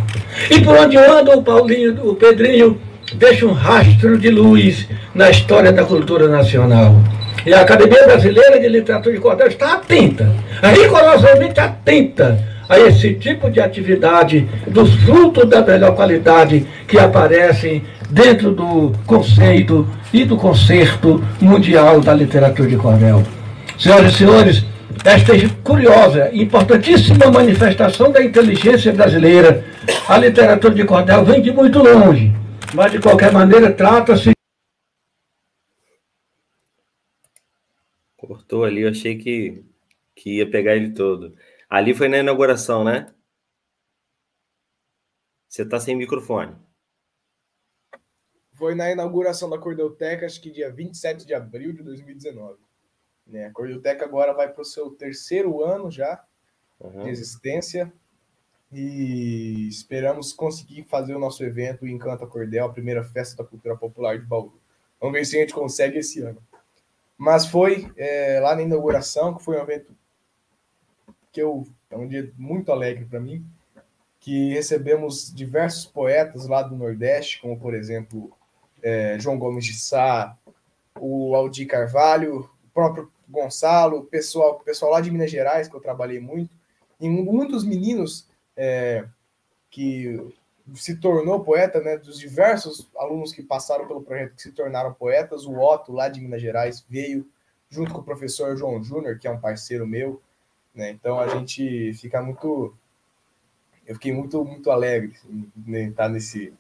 [0.51, 2.79] E por onde anda o Paulinho, o Pedrinho
[3.15, 6.95] deixa um rastro de luz na história da cultura nacional.
[7.47, 10.31] E a Academia Brasileira de Literatura de Cordel está atenta,
[10.63, 17.83] rigorosamente atenta a esse tipo de atividade, dos frutos da melhor qualidade que aparecem
[18.15, 23.25] dentro do conceito e do concerto mundial da literatura de cordel.
[23.77, 24.65] Senhoras e senhores,
[25.05, 25.33] esta
[25.65, 29.65] curiosa, importantíssima manifestação da inteligência brasileira,
[30.09, 32.31] a literatura de cordel vem de muito longe,
[32.73, 34.33] mas de qualquer maneira trata-se.
[38.17, 39.65] Cortou ali, eu achei que,
[40.15, 41.35] que ia pegar ele todo.
[41.69, 43.09] Ali foi na inauguração, né?
[45.49, 46.55] Você está sem microfone.
[48.55, 52.59] Foi na inauguração da Cordelteca, acho que dia 27 de abril de 2019.
[53.27, 53.47] Né?
[53.47, 56.25] A Cordelteca agora vai para o seu terceiro ano já
[56.81, 57.03] uhum.
[57.03, 57.93] de existência
[58.73, 64.19] e esperamos conseguir fazer o nosso evento Encanta Cordel, a primeira festa da cultura popular
[64.19, 64.61] de Bauru.
[65.01, 66.43] Vamos ver se a gente consegue esse ano.
[67.17, 69.95] Mas foi é, lá na inauguração, que foi um evento
[71.31, 73.47] que eu é um dia muito alegre para mim,
[74.19, 78.37] que recebemos diversos poetas lá do Nordeste, como por exemplo
[78.85, 80.37] é, João Gomes de Sá,
[81.01, 86.21] o Aldir Carvalho, o próprio Gonçalo, pessoal, pessoal lá de Minas Gerais, que eu trabalhei
[86.21, 86.55] muito,
[87.01, 89.07] e muitos meninos é,
[89.71, 90.23] que
[90.75, 95.47] se tornou poeta, né, dos diversos alunos que passaram pelo projeto que se tornaram poetas,
[95.47, 97.27] o Otto, lá de Minas Gerais, veio
[97.71, 100.23] junto com o professor João Júnior, que é um parceiro meu,
[100.75, 100.91] né?
[100.91, 102.75] Então a gente fica muito.
[103.87, 106.55] Eu fiquei muito, muito alegre em né, estar nesse,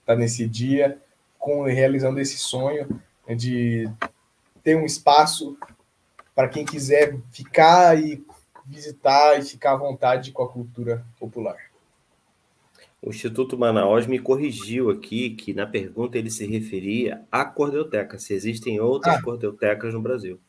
[0.00, 1.00] estar nesse dia,
[1.46, 2.88] com realizando esse sonho
[3.24, 3.88] né, de
[4.64, 5.56] ter um espaço
[6.34, 8.26] para quem quiser ficar e
[8.66, 11.56] visitar e ficar à vontade com a cultura popular.
[13.00, 18.34] O Instituto Manaus me corrigiu aqui que na pergunta ele se referia à cordelteca, se
[18.34, 19.22] existem outras ah.
[19.22, 20.40] cordeltecas no Brasil.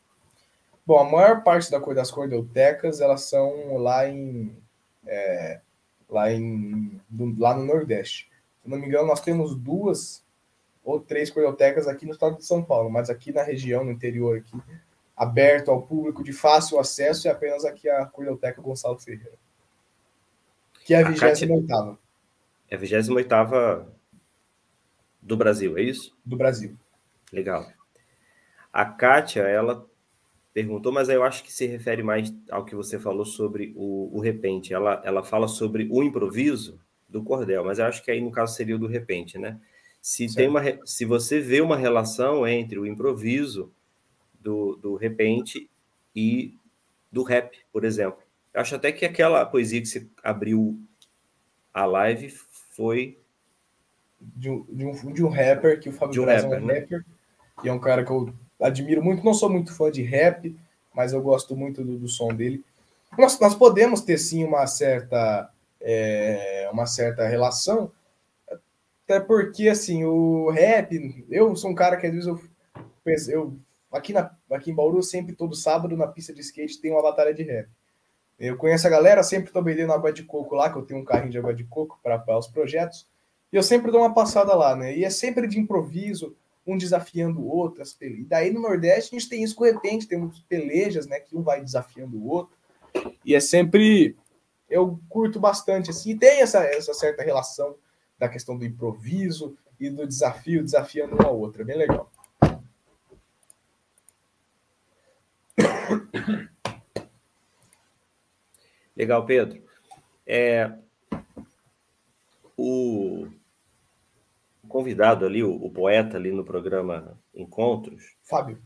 [0.84, 4.52] Bom, a maior parte da, das cordeltecas, elas são lá em,
[5.06, 5.60] é,
[6.08, 7.00] lá, em
[7.38, 8.28] lá no Nordeste.
[8.64, 10.26] Se não me engano, nós temos duas
[10.88, 14.38] ou três cordeltecas aqui no estado de São Paulo, mas aqui na região, no interior
[14.38, 14.56] aqui,
[15.14, 19.36] aberto ao público de fácil acesso, é apenas aqui a Cordelteca Gonçalo Ferreira.
[20.86, 21.98] Que é a 28
[22.70, 23.86] É a 28
[25.20, 26.16] do Brasil, é isso?
[26.24, 26.74] Do Brasil.
[27.30, 27.66] Legal.
[28.72, 29.86] A Kátia, ela
[30.54, 34.20] perguntou, mas eu acho que se refere mais ao que você falou sobre o, o
[34.20, 34.72] repente.
[34.72, 38.54] Ela, ela fala sobre o improviso do cordel, mas eu acho que aí no caso
[38.54, 39.60] seria o do repente, né?
[40.00, 43.72] Se, tem uma, se você vê uma relação entre o improviso
[44.40, 45.68] do, do repente
[46.14, 46.54] e
[47.10, 48.18] do rap, por exemplo.
[48.52, 50.78] Eu acho até que aquela poesia que você abriu
[51.72, 52.30] a live
[52.70, 53.18] foi.
[54.20, 56.66] De um, de um, de um rapper, que o Fábio um Braz rapper, é um
[56.66, 56.78] né?
[56.80, 57.04] rapper,
[57.62, 60.56] e é um cara que eu admiro muito, não sou muito fã de rap,
[60.92, 62.64] mas eu gosto muito do, do som dele.
[63.16, 67.92] Nós, nós podemos ter sim uma certa, é, uma certa relação,
[69.08, 72.38] até porque assim, o rap, eu sou um cara que às vezes eu,
[73.32, 73.56] eu
[73.90, 77.32] aqui, na, aqui em Bauru, sempre todo sábado na pista de skate tem uma batalha
[77.32, 77.70] de rap.
[78.38, 81.04] Eu conheço a galera, sempre tô bebendo água de coco lá, que eu tenho um
[81.04, 83.08] carrinho de água de coco para os projetos,
[83.50, 84.94] e eu sempre dou uma passada lá, né?
[84.94, 86.36] E é sempre de improviso,
[86.66, 87.82] um desafiando o outro.
[88.02, 91.18] E daí no Nordeste a gente tem isso com repente, temos pelejas, né?
[91.18, 92.54] Que um vai desafiando o outro.
[93.24, 94.14] E é sempre.
[94.68, 97.74] Eu curto bastante, assim, e tem essa, essa certa relação
[98.18, 101.62] da questão do improviso e do desafio, desafiando um ao outro.
[101.62, 102.10] É bem legal.
[108.96, 109.62] Legal, Pedro.
[110.26, 110.72] É,
[112.56, 113.28] o
[114.68, 118.16] convidado ali, o, o, poeta ali no programa Encontros.
[118.24, 118.60] Fábio.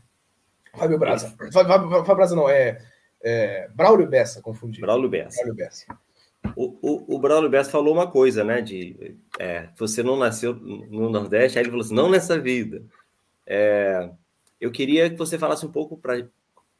[0.75, 1.29] Fábio Braza.
[1.51, 2.83] Fábio, Fábio Braza não, é,
[3.21, 4.81] é Braulio Bessa, confundi.
[4.81, 5.37] Braulio Bessa.
[5.37, 5.85] Braulio Bessa.
[6.55, 8.59] O, o, o Braulio Bessa falou uma coisa, né?
[8.59, 12.83] De é, você não nasceu no Nordeste, aí ele falou assim: não nessa vida.
[13.45, 14.09] É,
[14.59, 16.23] eu queria que você falasse um pouco para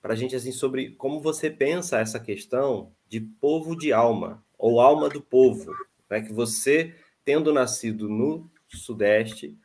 [0.03, 5.09] a gente assim sobre como você pensa essa questão de povo de alma ou alma
[5.09, 5.73] do povo,
[6.09, 6.21] né?
[6.21, 6.95] Que você
[7.25, 9.57] tendo nascido no Sudeste,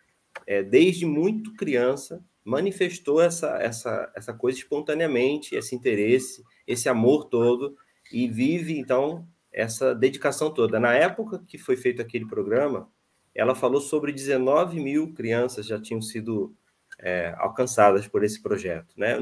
[0.47, 7.77] é, desde muito criança, manifestou essa, essa, essa coisa espontaneamente, esse interesse, esse amor todo,
[8.13, 9.27] e vive, então,
[9.59, 10.79] essa dedicação toda.
[10.79, 12.89] Na época que foi feito aquele programa,
[13.35, 16.55] ela falou sobre 19 mil crianças já tinham sido
[16.97, 18.95] é, alcançadas por esse projeto.
[18.97, 19.19] Né?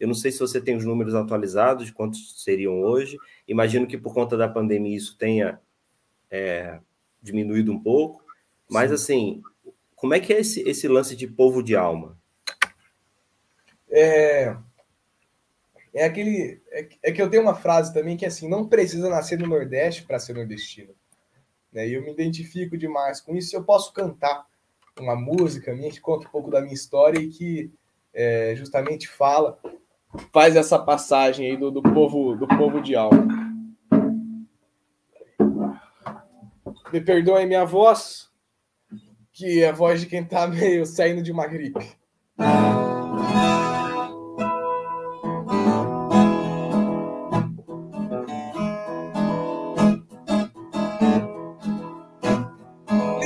[0.00, 3.18] Eu não sei se você tem os números atualizados de quantos seriam hoje.
[3.46, 5.60] Imagino que por conta da pandemia isso tenha
[6.30, 6.80] é,
[7.22, 8.24] diminuído um pouco.
[8.70, 8.94] Mas, Sim.
[8.94, 9.42] assim,
[9.94, 12.18] como é que é esse, esse lance de povo de alma?
[13.90, 14.56] É,
[15.94, 16.60] é aquele.
[16.70, 19.46] É, é, que eu tenho uma frase também que é assim: não precisa nascer no
[19.46, 20.92] Nordeste para ser nordestino.
[21.72, 21.88] Né?
[21.88, 23.54] E eu me identifico demais com isso.
[23.54, 24.44] Eu posso cantar
[24.98, 27.72] uma música minha que conta um pouco da minha história e que
[28.12, 29.58] é, justamente fala,
[30.32, 33.26] faz essa passagem aí do, do povo do povo de alma.
[36.92, 38.30] Me perdoem minha voz,
[39.32, 41.96] que é a voz de quem tá meio saindo de uma gripe.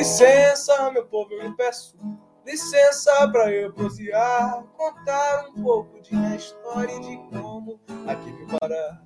[0.09, 1.95] Licença, meu povo, eu lhe peço
[2.43, 8.47] licença para eu prosear, contar um pouco de minha história e de como aqui me
[8.59, 9.03] parar.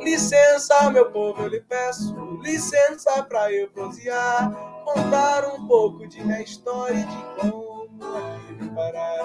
[0.00, 4.50] Licença, meu povo, eu lhe peço, licença para eu prosear,
[4.86, 9.24] contar um pouco de minha história e de como aqui me parar.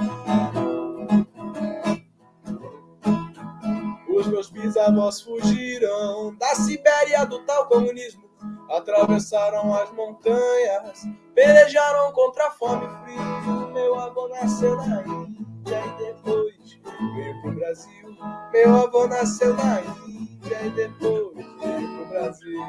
[4.10, 8.33] Os meus bisavós fugiram da Sibéria do tal comunismo
[8.70, 13.74] atravessaram as montanhas, pelejaram contra a fome e frio.
[13.74, 16.80] Meu avô nasceu na Índia e depois
[17.16, 18.18] veio pro Brasil.
[18.52, 22.64] Meu avô nasceu na Índia e depois veio pro Brasil.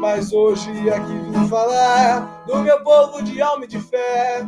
[0.00, 4.46] Mas hoje aqui vim falar do meu povo de alma e de fé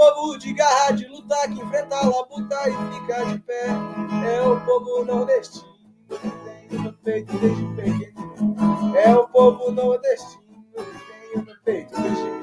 [0.00, 3.66] povo de garra de lutar que enfrenta labuta e fica de pé.
[4.24, 5.68] É o povo nordestino
[6.08, 8.96] que tem no peito desde pequeno.
[8.96, 10.42] É o povo nordestino
[10.74, 12.39] que tem no peito desde pequeno.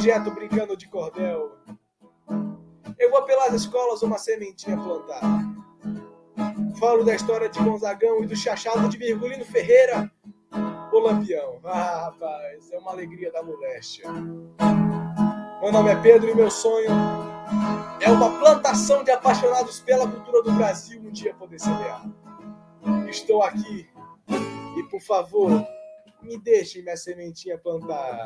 [0.00, 1.58] Projeto Brincando de Cordel,
[2.98, 5.20] eu vou pelas escolas uma sementinha plantar.
[6.78, 10.10] Falo da história de Gonzagão e do chachado de Virgulino Ferreira,
[10.90, 11.60] o Lampião.
[11.64, 14.10] Ah, rapaz, é uma alegria da moléstia.
[15.60, 16.88] Meu nome é Pedro e meu sonho
[18.00, 22.08] é uma plantação de apaixonados pela cultura do Brasil um dia poder semear.
[23.06, 23.86] Estou aqui
[24.78, 25.62] e, por favor,
[26.22, 28.24] me deixem minha sementinha plantar.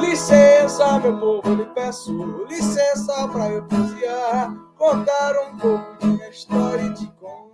[0.00, 2.12] Licença, meu povo, lhe peço
[2.48, 7.52] licença para eu prosear, contar um pouco de minha história e de como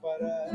[0.00, 0.50] parar.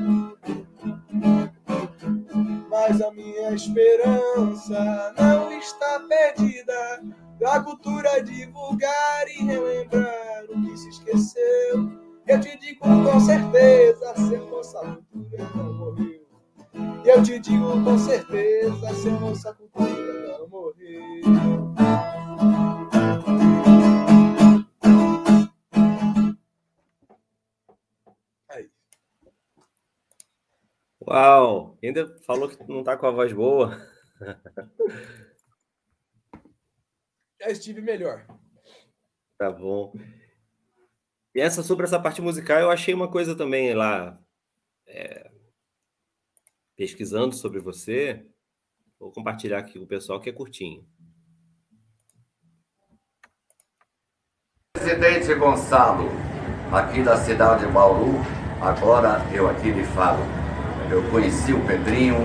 [2.69, 7.01] Mas a minha esperança não está perdida.
[7.39, 11.89] Da cultura divulgar e relembrar o que se esqueceu.
[12.27, 16.18] Eu te digo com certeza, se nossa cultura não morreu.
[17.05, 21.73] Eu te digo com certeza, se nossa cultura não morreu.
[28.49, 28.69] Aí.
[31.01, 31.77] Uau!
[31.83, 33.77] Ainda falou que não tá com a voz boa.
[37.41, 38.25] Já estive melhor.
[39.37, 39.93] Tá bom.
[41.33, 44.19] E essa sobre essa parte musical, eu achei uma coisa também lá.
[44.85, 45.31] É,
[46.79, 48.25] pesquisando sobre você,
[48.97, 50.87] vou compartilhar aqui com o pessoal que é curtinho.
[54.71, 56.09] Presidente Gonçalo,
[56.71, 58.13] aqui da cidade de Bauru,
[58.61, 60.23] agora eu aqui lhe falo.
[60.89, 62.15] Eu conheci o Pedrinho,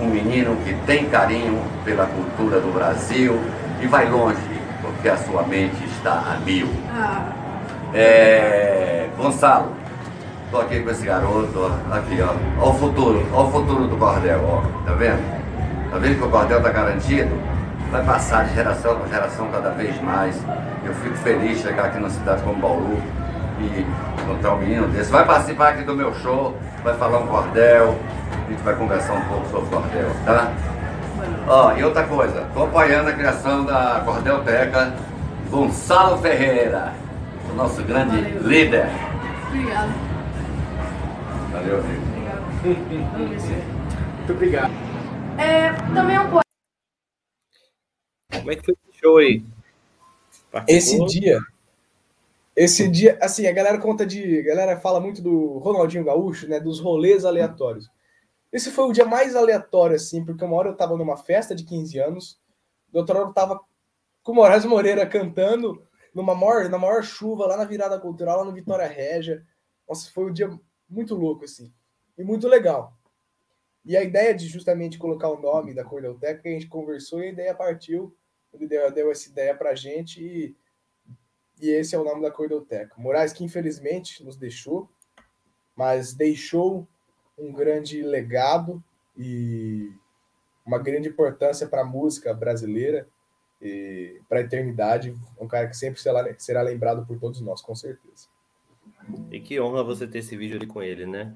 [0.00, 3.34] um menino que tem carinho pela cultura do Brasil
[3.82, 4.40] e vai longe,
[4.80, 6.66] porque a sua mente está a mil.
[6.88, 7.92] Ah.
[7.92, 9.70] É, Gonçalo,
[10.50, 12.34] tô aqui com esse garoto, aqui, ó.
[12.64, 14.62] Ó o futuro, ó o futuro do cordel, ó.
[14.84, 15.90] Tá vendo?
[15.90, 17.30] Tá vendo que o cordel tá garantido?
[17.90, 20.40] Vai passar de geração para geração cada vez mais.
[20.84, 23.00] Eu fico feliz de chegar aqui na cidade como Bauru
[23.60, 23.86] e
[24.22, 25.10] encontrar um menino desse.
[25.10, 27.96] Vai participar aqui do meu show, vai falar um cordel,
[28.46, 30.52] a gente vai conversar um pouco sobre cordel, tá?
[31.48, 34.92] Ó, e outra coisa, acompanhando a criação da Cordelteca,
[35.50, 36.92] Gonçalo Ferreira,
[37.50, 38.48] o nosso grande Valeu.
[38.48, 38.88] líder.
[39.48, 40.05] Obrigado.
[41.66, 42.06] Valeu, amigo.
[44.18, 44.72] Muito obrigado.
[45.36, 46.46] É, também é um poeta.
[48.30, 49.44] Como é que foi esse show aí?
[50.68, 51.06] Esse Participou?
[51.08, 51.40] dia,
[52.54, 56.60] esse dia, assim, a galera conta de, a galera fala muito do Ronaldinho Gaúcho, né,
[56.60, 57.90] dos rolês aleatórios.
[58.52, 61.64] Esse foi o dia mais aleatório, assim, porque uma hora eu tava numa festa de
[61.64, 62.40] 15 anos,
[62.92, 63.60] outra hora eu tava
[64.22, 65.82] com o Moraes Moreira cantando
[66.14, 69.44] numa maior, na maior chuva lá na virada cultural, lá no Vitória Régia.
[69.88, 70.48] Nossa, foi um dia
[70.88, 71.72] muito louco, assim,
[72.16, 72.96] e muito legal.
[73.84, 77.30] E a ideia de justamente colocar o nome da Cordelteca, a gente conversou e a
[77.30, 78.16] ideia partiu,
[78.52, 80.56] ele deu, deu essa ideia pra gente e,
[81.60, 82.94] e esse é o nome da Cordelteca.
[82.98, 84.90] Moraes que infelizmente nos deixou,
[85.76, 86.88] mas deixou
[87.38, 88.82] um grande legado
[89.16, 89.92] e
[90.64, 93.08] uma grande importância para a música brasileira
[93.60, 95.16] e para a eternidade.
[95.38, 98.26] Um cara que sempre será, será lembrado por todos nós, com certeza.
[99.30, 101.34] E que honra você ter esse vídeo ali com ele, né?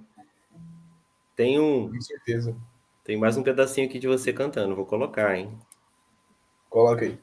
[1.37, 1.91] Tem um.
[1.91, 2.57] Com certeza.
[3.05, 5.51] Tem mais um pedacinho aqui de você cantando, vou colocar, hein?
[6.69, 7.19] Coloca aí.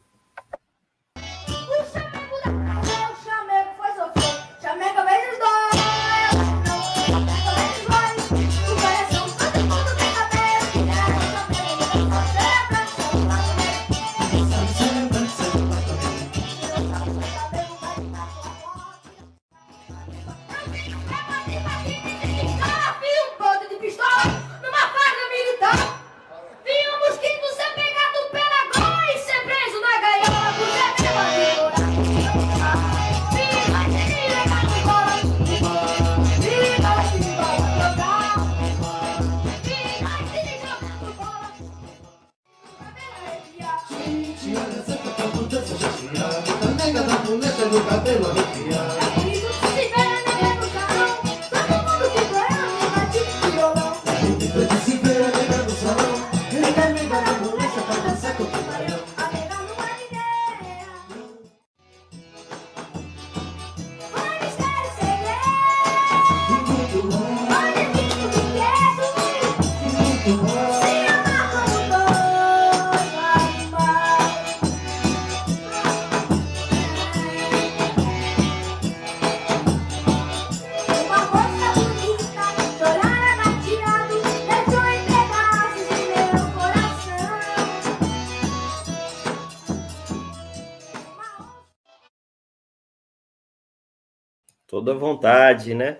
[94.68, 96.00] Toda vontade, né?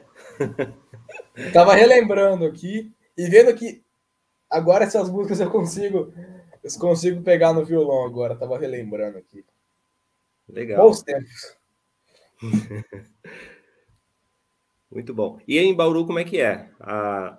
[1.54, 3.82] Tava relembrando aqui e vendo que
[4.50, 6.14] agora essas músicas eu consigo
[6.62, 8.36] eu consigo pegar no violão agora.
[8.36, 9.46] Tava relembrando aqui.
[10.50, 10.86] Legal.
[10.86, 11.58] Bons tempos.
[14.92, 15.40] Muito bom.
[15.48, 16.70] E em Bauru, como é que é?
[16.80, 17.38] A,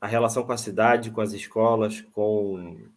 [0.00, 2.88] a relação com a cidade, com as escolas, com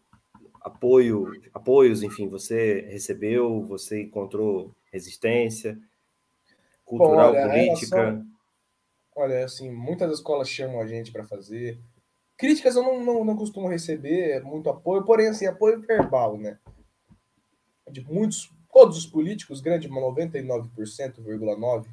[0.61, 5.77] apoio, apoios, enfim, você recebeu, você encontrou resistência
[6.85, 7.95] cultural, olha, a política.
[7.95, 8.33] relação-
[9.15, 11.79] Olha, assim, muitas escolas chamam a gente para fazer.
[12.35, 16.57] Críticas eu não, não, não costumo receber muito apoio, porém, assim, apoio verbal, né?
[17.91, 21.85] De muitos, todos os políticos, grande 99,9%,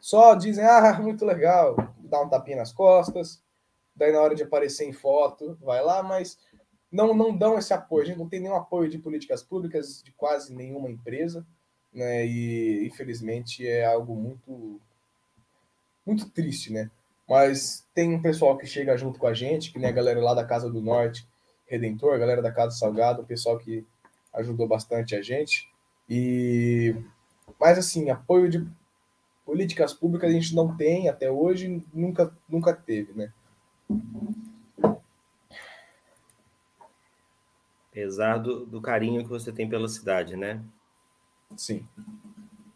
[0.00, 3.40] só dizem, ah, muito legal, dá um tapinha nas costas,
[3.94, 6.36] daí na hora de aparecer em foto, vai lá, mas
[6.90, 8.02] não, não dão esse apoio.
[8.02, 11.46] A gente não tem nenhum apoio de políticas públicas de quase nenhuma empresa,
[11.94, 12.26] né?
[12.26, 14.80] E infelizmente é algo muito
[16.04, 16.90] muito triste, né?
[17.28, 20.34] Mas tem um pessoal que chega junto com a gente, que nem a galera lá
[20.34, 21.26] da Casa do Norte,
[21.66, 23.86] Redentor, a galera da Casa do Salgado, o pessoal que
[24.34, 25.68] ajudou bastante a gente.
[26.08, 26.94] E
[27.58, 28.66] mas assim, apoio de
[29.46, 33.32] políticas públicas a gente não tem até hoje, nunca nunca teve, né?
[37.90, 40.60] Apesar do, do carinho que você tem pela cidade, né?
[41.56, 41.86] Sim.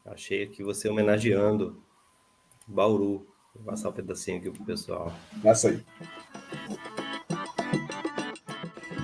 [0.05, 1.83] Achei aqui você homenageando
[2.67, 3.27] Bauru.
[3.55, 5.13] Vou passar um pedacinho aqui pro pessoal.
[5.43, 5.85] Passa aí.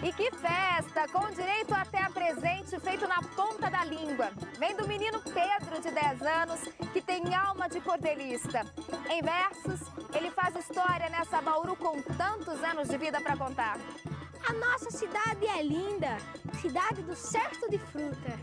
[0.03, 1.09] E que festa!
[1.11, 4.31] Com direito até a presente feito na ponta da língua.
[4.59, 6.61] Vem do menino Pedro, de 10 anos,
[6.93, 8.67] que tem alma de cordelista.
[9.11, 13.79] Em versos, ele faz história nessa Bauru com tantos anos de vida para contar.
[14.47, 16.19] A nossa cidade é linda,
[16.61, 18.39] cidade do certo de fruta,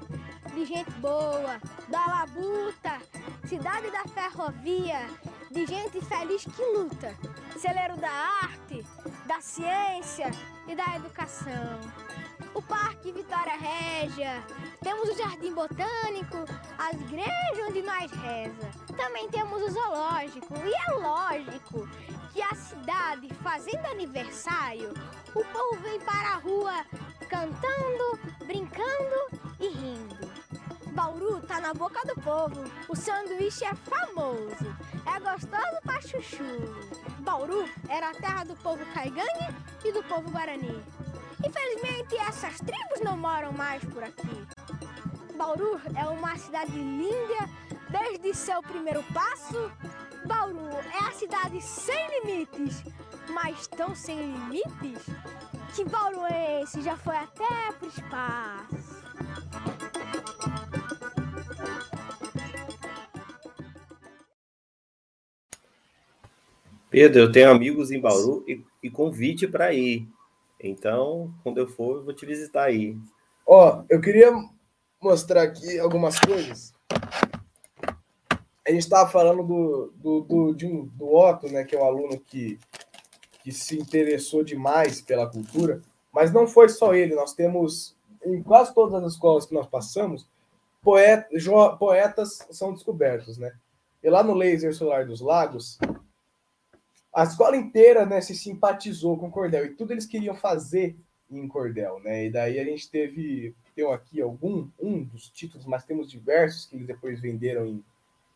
[0.54, 3.00] de gente boa, da labuta,
[3.46, 5.08] cidade da ferrovia,
[5.50, 7.16] de gente feliz que luta.
[7.58, 8.86] Celeiro da arte,
[9.26, 10.32] da ciência
[10.68, 11.80] e da educação.
[12.54, 14.44] O Parque Vitória Régia,
[14.82, 16.38] temos o Jardim Botânico,
[16.78, 18.72] as igrejas onde nós reza.
[18.98, 21.88] Também temos o zoológico e é lógico
[22.34, 24.94] que a cidade fazendo aniversário,
[25.36, 26.86] o povo vem para a rua
[27.30, 30.31] cantando, brincando e rindo.
[30.92, 34.76] Bauru tá na boca do povo, o sanduíche é famoso,
[35.06, 36.44] é gostoso pra chuchu.
[37.20, 40.84] Bauru era a terra do povo caigangue e do povo guarani.
[41.46, 44.48] Infelizmente, essas tribos não moram mais por aqui.
[45.38, 47.50] Bauru é uma cidade linda
[47.90, 49.72] desde seu primeiro passo.
[50.26, 52.84] Bauru é a cidade sem limites,
[53.30, 55.06] mas tão sem limites
[55.74, 58.92] que bauruense já foi até pro espaço.
[66.92, 70.06] Pedro, eu tenho amigos em Bauru e, e convite para ir.
[70.60, 72.98] Então, quando eu for, eu vou te visitar aí.
[73.48, 74.30] Ó, eu queria
[75.02, 76.74] mostrar aqui algumas coisas.
[78.68, 81.86] A gente estava falando do, do, do, de um, do Otto, né, que é um
[81.86, 82.60] aluno que,
[83.42, 85.82] que se interessou demais pela cultura,
[86.12, 87.16] mas não foi só ele.
[87.16, 90.28] Nós temos, em quase todas as escolas que nós passamos,
[90.82, 93.54] poeta, jo, poetas são descobertos, né?
[94.04, 95.80] E lá no Laser Solar dos Lagos,
[97.14, 100.96] a escola inteira né, se simpatizou com Cordel e tudo eles queriam fazer
[101.30, 102.26] em Cordel, né?
[102.26, 106.76] E daí a gente teve, tem aqui algum um dos títulos, mas temos diversos que
[106.76, 107.84] eles depois venderam em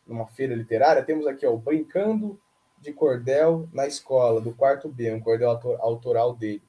[0.06, 1.02] uma feira literária.
[1.02, 2.38] Temos aqui, ó, Brincando
[2.80, 5.50] de Cordel na escola, do quarto B, um cordel
[5.80, 6.62] autoral dele,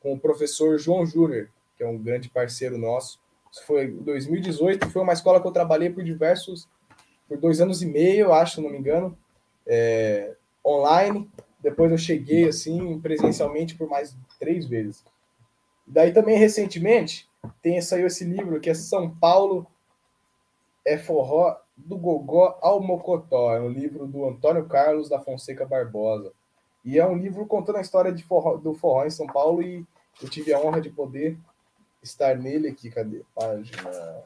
[0.00, 3.20] com o professor João Júnior, que é um grande parceiro nosso.
[3.50, 6.68] Isso foi em 2018, foi uma escola que eu trabalhei por diversos,
[7.28, 9.16] por dois anos e meio, acho, não me engano,
[9.66, 11.30] é, online.
[11.60, 15.04] Depois eu cheguei assim presencialmente por mais três vezes.
[15.86, 17.28] Daí também recentemente
[17.62, 19.66] tem saiu esse livro que é São Paulo
[20.84, 23.54] é forró do Gogó ao Mocotó.
[23.54, 26.32] É um livro do Antônio Carlos da Fonseca Barbosa.
[26.84, 29.86] E é um livro contando a história de forró, do forró em São Paulo e
[30.22, 31.38] eu tive a honra de poder
[32.02, 32.90] estar nele aqui.
[32.90, 33.22] Cadê?
[33.34, 34.22] Página.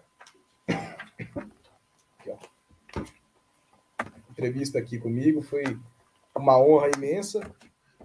[2.19, 2.33] Aqui.
[4.31, 5.41] Entrevista aqui comigo.
[5.41, 5.79] Foi
[6.39, 7.41] uma honra imensa.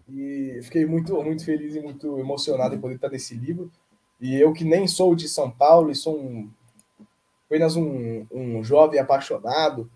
[0.09, 3.71] E fiquei muito, muito feliz e muito emocionado em poder estar nesse livro.
[4.19, 6.49] E eu que nem sou de São Paulo e sou um,
[7.45, 9.89] apenas um, um jovem apaixonado,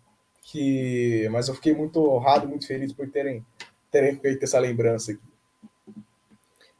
[0.44, 3.46] que mas eu fiquei muito honrado, muito feliz por terem,
[3.92, 5.22] terem feito essa lembrança aqui.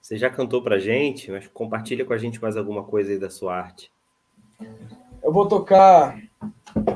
[0.02, 3.30] Você já cantou pra gente, mas compartilha com a gente mais alguma coisa aí da
[3.30, 3.92] sua arte.
[5.22, 6.18] Eu vou tocar.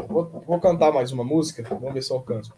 [0.08, 1.62] Vou, vou cantar mais uma música.
[1.64, 2.54] Vamos ver se eu alcanço.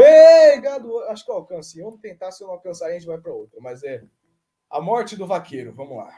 [0.00, 0.98] Pegado!
[1.04, 1.78] Acho que eu alcanço.
[1.82, 2.32] Vamos tentar.
[2.32, 3.60] Se eu não alcançar, a gente vai para outra.
[3.60, 4.02] Mas é.
[4.70, 5.74] A morte do vaqueiro.
[5.74, 6.10] Vamos lá.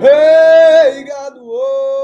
[0.00, 1.44] Ei, gado!
[1.44, 1.98] Oi!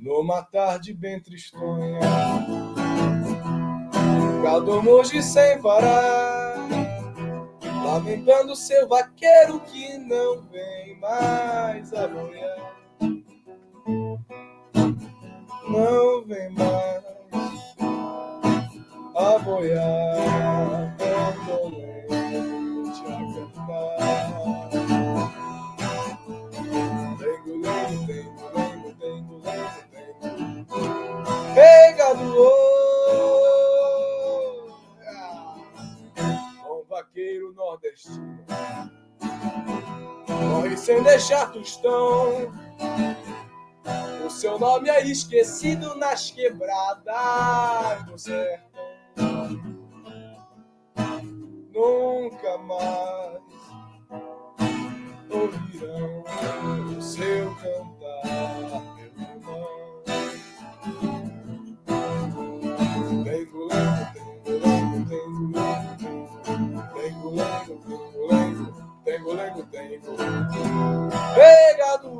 [0.00, 1.98] Numa tarde bem tristonha,
[4.42, 6.29] gado muge sem parar,
[7.90, 12.76] lamentando seu vaqueiro que não vem mais a boiar.
[15.68, 17.04] Não vem mais
[19.16, 20.96] a boiar,
[21.44, 21.79] condolente
[38.08, 38.40] nordestino
[40.60, 42.52] morre sem deixar tostão.
[44.24, 49.60] O seu nome é esquecido nas quebradas do sertão.
[51.72, 53.40] Nunca mais
[55.30, 56.24] ouvirão
[56.96, 58.69] o seu cantar,
[67.86, 68.72] tengo lengo,
[69.04, 71.10] tengo lengo, tengo lengo, tengo.
[71.34, 72.10] Pegado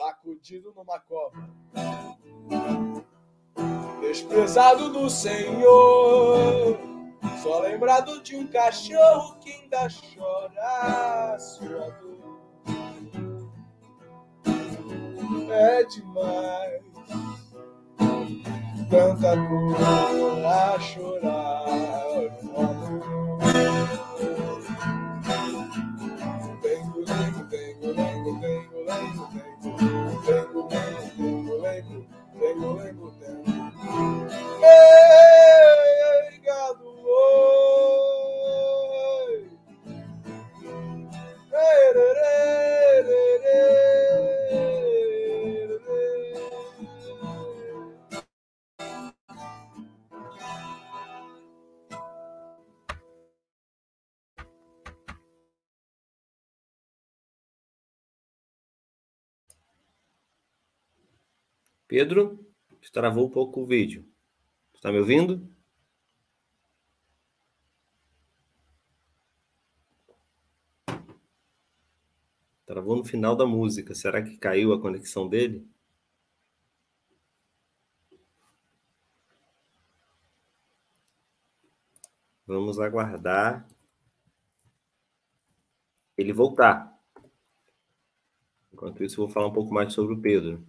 [0.00, 1.48] sacudido numa cova,
[4.00, 6.78] desprezado do Senhor,
[7.42, 12.10] só lembrado de um cachorro que ainda chora sua dor.
[15.52, 16.89] É demais,
[18.90, 19.76] tanta dor
[20.46, 21.64] a chorar.
[26.62, 29.68] Tengo, tengo, tengo, tengo, tengo, tengo, tengo,
[30.26, 30.68] tengo, tengo,
[31.62, 32.06] tengo,
[32.40, 33.52] tengo, tengo, tengo.
[34.62, 36.90] Ei, gado,
[39.20, 39.34] oi.
[41.52, 42.69] Ei,
[61.90, 62.38] Pedro,
[62.92, 64.08] travou um pouco o vídeo.
[64.72, 65.44] Está me ouvindo?
[72.64, 73.92] Travou no final da música.
[73.92, 75.68] Será que caiu a conexão dele?
[82.46, 83.68] Vamos aguardar
[86.16, 86.96] ele voltar.
[88.72, 90.64] Enquanto isso, vou falar um pouco mais sobre o Pedro.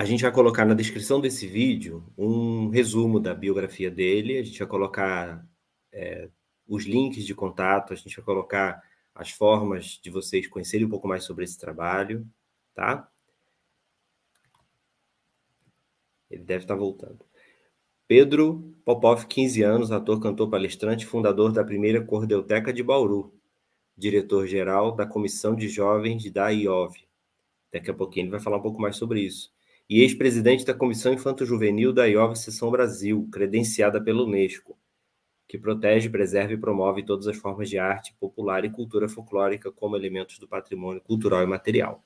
[0.00, 4.58] A gente vai colocar na descrição desse vídeo um resumo da biografia dele, a gente
[4.58, 5.46] vai colocar
[5.92, 6.30] é,
[6.66, 8.82] os links de contato, a gente vai colocar
[9.14, 12.26] as formas de vocês conhecerem um pouco mais sobre esse trabalho,
[12.74, 13.12] tá?
[16.30, 17.22] Ele deve estar voltando.
[18.08, 23.38] Pedro Popov, 15 anos, ator, cantor, palestrante, fundador da primeira Cordelteca de Bauru,
[23.94, 27.06] diretor-geral da Comissão de Jovens da IOV.
[27.70, 29.59] Daqui a pouquinho ele vai falar um pouco mais sobre isso
[29.90, 34.78] e ex-presidente da Comissão Infanto-Juvenil da IOV Seção Brasil, credenciada pela Unesco,
[35.48, 39.96] que protege, preserva e promove todas as formas de arte popular e cultura folclórica como
[39.96, 42.04] elementos do patrimônio cultural e material.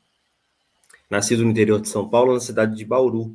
[1.11, 3.35] Nascido no interior de São Paulo, na cidade de Bauru,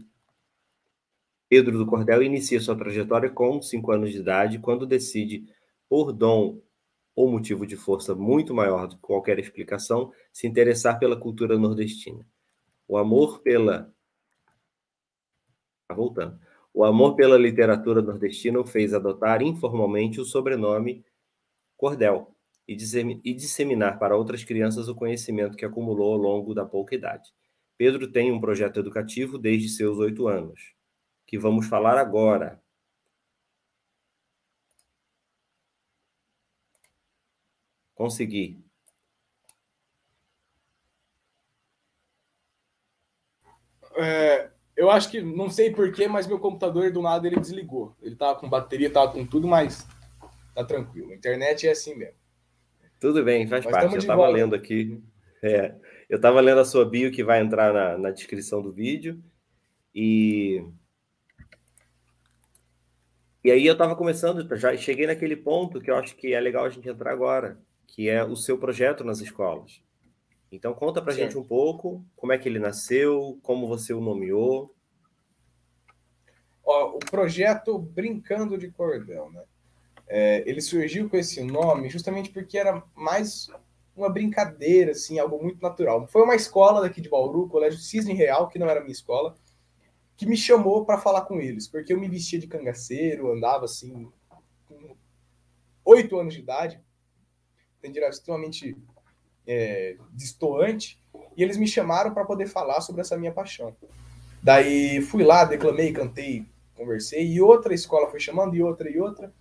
[1.47, 5.45] Pedro do Cordel inicia sua trajetória com 5 anos de idade, quando decide,
[5.88, 6.60] por dom
[7.16, 12.26] ou motivo de força muito maior do que qualquer explicação, se interessar pela cultura nordestina.
[12.88, 13.93] O amor pela
[15.90, 16.40] Tá voltando.
[16.72, 21.04] O amor pela literatura nordestina o fez adotar informalmente o sobrenome
[21.76, 22.36] Cordel
[22.68, 22.76] e
[23.34, 27.34] disseminar para outras crianças o conhecimento que acumulou ao longo da pouca idade.
[27.76, 30.76] Pedro tem um projeto educativo desde seus oito anos,
[31.26, 32.62] que vamos falar agora.
[37.94, 38.64] Consegui.
[43.96, 47.94] É, eu acho que, não sei porquê, mas meu computador do nada ele desligou.
[48.02, 49.86] Ele tava com bateria, tava com tudo, mas
[50.56, 51.12] tá tranquilo.
[51.12, 52.16] A internet é assim mesmo.
[52.98, 53.94] Tudo bem, faz mas parte.
[53.94, 54.38] Eu tava volta.
[54.38, 55.04] lendo aqui.
[55.44, 55.76] É,
[56.10, 59.22] eu tava lendo a sua bio que vai entrar na, na descrição do vídeo.
[59.94, 60.64] E.
[63.44, 66.64] E aí eu tava começando, já cheguei naquele ponto que eu acho que é legal
[66.64, 69.82] a gente entrar agora, que é o seu projeto nas escolas.
[70.52, 74.74] Então conta para gente um pouco como é que ele nasceu, como você o nomeou.
[76.64, 79.43] Ó, o projeto Brincando de Cordel, né?
[80.08, 83.47] É, ele surgiu com esse nome justamente porque era mais
[83.95, 86.08] uma brincadeira, assim, algo muito natural.
[86.08, 89.36] Foi uma escola daqui de Bauru, o Colégio Cisne Real, que não era minha escola,
[90.16, 94.12] que me chamou para falar com eles, porque eu me vestia de cangaceiro, andava assim,
[94.68, 94.95] com
[95.86, 96.82] oito anos de idade,
[97.78, 98.76] entendi, era extremamente
[99.52, 101.02] é, distoante,
[101.36, 103.76] e eles me chamaram para poder falar sobre essa minha paixão.
[104.43, 106.45] Daí fui lá, declamei, cantei,
[106.76, 109.34] conversei, e outra escola foi chamando, e outra, e outra.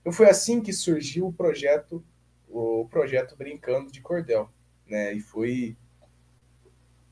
[0.00, 2.02] Então foi assim que surgiu o projeto,
[2.48, 4.48] o projeto Brincando de Cordel,
[4.86, 5.12] né?
[5.12, 5.76] E foi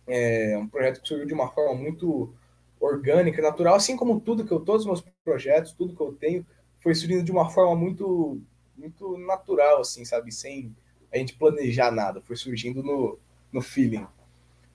[0.06, 2.32] é, um projeto que surgiu de uma forma muito
[2.80, 6.46] orgânica, natural, assim como tudo que eu, todos os meus projetos, tudo que eu tenho,
[6.80, 8.40] foi surgindo de uma forma muito,
[8.74, 10.32] muito natural, assim, sabe?
[10.32, 10.74] Sem
[11.12, 13.18] a gente planejar nada, foi surgindo no,
[13.52, 14.06] no feeling.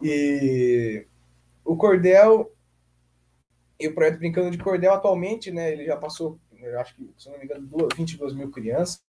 [0.02, 1.06] E
[1.64, 2.52] o Cordel
[3.80, 7.30] e o projeto Brincando de Cordel atualmente, né, ele já passou, eu acho que, se
[7.30, 9.02] não me engano, 22 mil crianças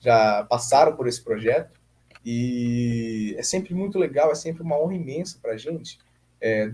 [0.00, 1.80] já passaram por esse projeto
[2.24, 5.98] e é sempre muito legal, é sempre uma honra imensa para a gente,
[6.40, 6.70] é,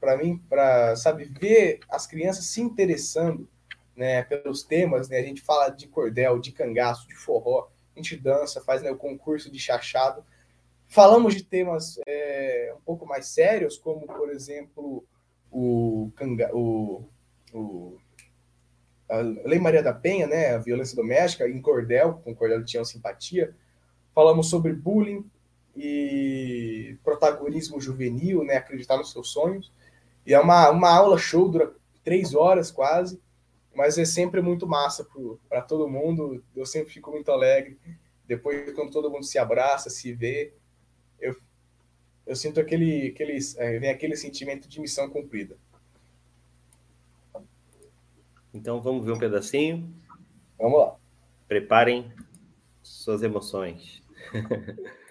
[0.00, 3.48] para mim, para sabe ver as crianças se interessando,
[3.94, 8.16] né, pelos temas, né, a gente fala de cordel, de cangaço, de forró, a gente
[8.16, 10.22] dança, faz né, o concurso de chachado.
[10.86, 15.04] Falamos de temas é, um pouco mais sérios, como, por exemplo,
[15.50, 16.10] o,
[16.52, 17.04] o,
[17.52, 17.98] o
[19.08, 23.54] a Lei Maria da Penha, né, a violência doméstica, em Cordel, com Cordel tinha simpatia.
[24.14, 25.24] Falamos sobre bullying
[25.74, 29.72] e protagonismo juvenil, né, acreditar nos seus sonhos.
[30.26, 31.72] E é uma, uma aula show, dura
[32.04, 33.20] três horas quase
[33.76, 35.06] mas é sempre muito massa
[35.48, 36.42] para todo mundo.
[36.56, 37.78] Eu sempre fico muito alegre.
[38.26, 40.54] Depois, quando todo mundo se abraça, se vê,
[41.20, 41.36] eu,
[42.26, 45.56] eu sinto aquele, aquele, é, vem aquele sentimento de missão cumprida.
[48.52, 49.94] Então, vamos ver um pedacinho?
[50.58, 50.96] Vamos lá.
[51.46, 52.10] Preparem
[52.82, 54.02] suas emoções.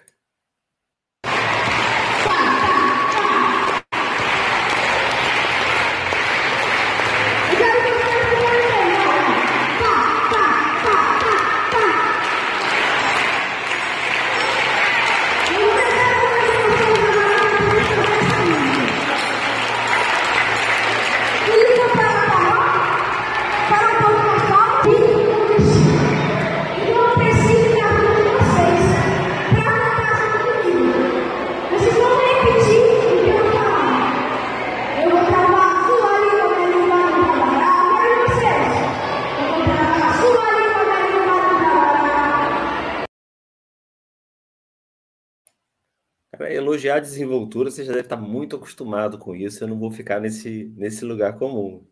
[46.96, 49.62] A desenvoltura, você já deve estar muito acostumado com isso.
[49.62, 51.86] Eu não vou ficar nesse, nesse lugar comum.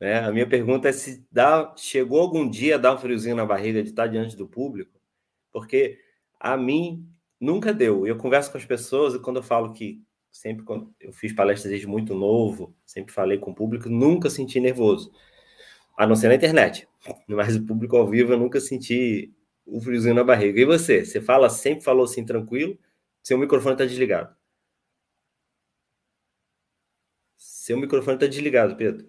[0.00, 0.18] Né?
[0.18, 3.80] A minha pergunta é se dá, chegou algum dia a dar um friozinho na barriga
[3.80, 5.00] de estar diante do público,
[5.52, 6.00] porque
[6.40, 7.08] a mim
[7.40, 8.04] nunca deu.
[8.04, 11.70] Eu converso com as pessoas e quando eu falo que sempre quando eu fiz palestras
[11.70, 15.12] desde muito novo, sempre falei com o público, nunca senti nervoso.
[15.96, 16.88] A não ser na internet.
[17.28, 19.32] Mas o público ao vivo eu nunca senti
[19.64, 20.60] o friozinho na barriga.
[20.60, 21.04] E você?
[21.04, 22.76] Você fala, sempre falou assim tranquilo?
[23.22, 24.37] Seu microfone está desligado.
[27.68, 29.06] Seu microfone está desligado, Pedro.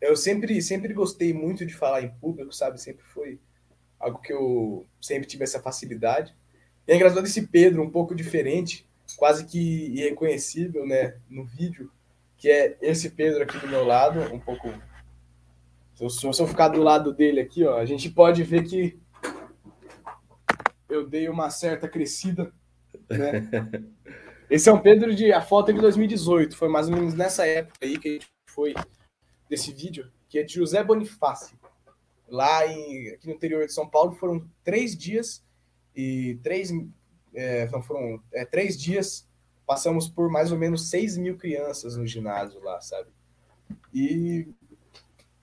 [0.00, 2.80] Eu sempre, sempre gostei muito de falar em público, sabe?
[2.80, 3.38] Sempre foi
[3.96, 6.34] algo que eu sempre tive essa facilidade.
[6.84, 8.84] E é engraçado esse Pedro, um pouco diferente,
[9.16, 11.92] quase que irreconhecível, né, no vídeo,
[12.36, 14.68] que é esse Pedro aqui do meu lado, um pouco.
[15.94, 18.98] Se eu, se eu ficar do lado dele aqui, ó, a gente pode ver que
[20.88, 22.52] eu dei uma certa crescida,
[23.08, 23.48] né?
[24.52, 27.46] Esse é um Pedro de a foto é de 2018, foi mais ou menos nessa
[27.46, 28.74] época aí que a gente foi
[29.48, 31.58] desse vídeo, que é de José Bonifácio.
[32.28, 35.42] Lá em, aqui no interior de São Paulo foram três dias
[35.96, 36.70] e três
[37.34, 39.26] é, não foram é, três dias
[39.66, 43.08] passamos por mais ou menos 6 mil crianças no ginásio lá, sabe?
[43.94, 44.46] E,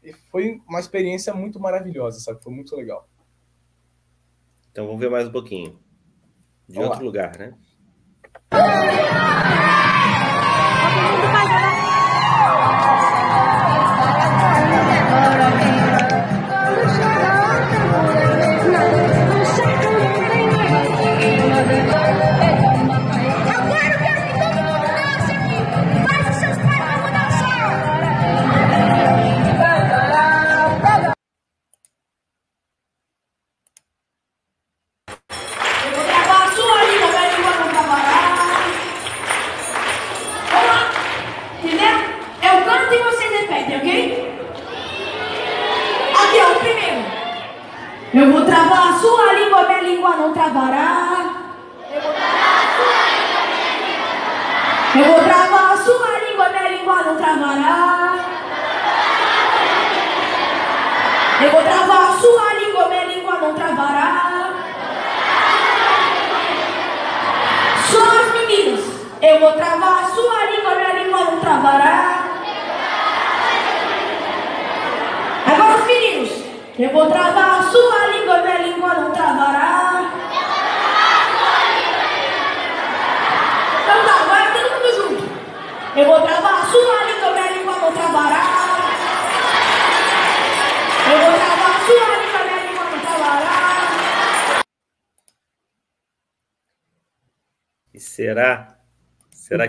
[0.04, 2.44] e, foi uma experiência muito maravilhosa, sabe?
[2.44, 3.10] Foi muito legal.
[4.72, 5.80] Então vamos ver mais um pouquinho.
[6.68, 7.06] De vamos outro lá.
[7.06, 7.58] lugar, né?
[8.52, 9.59] Yeah.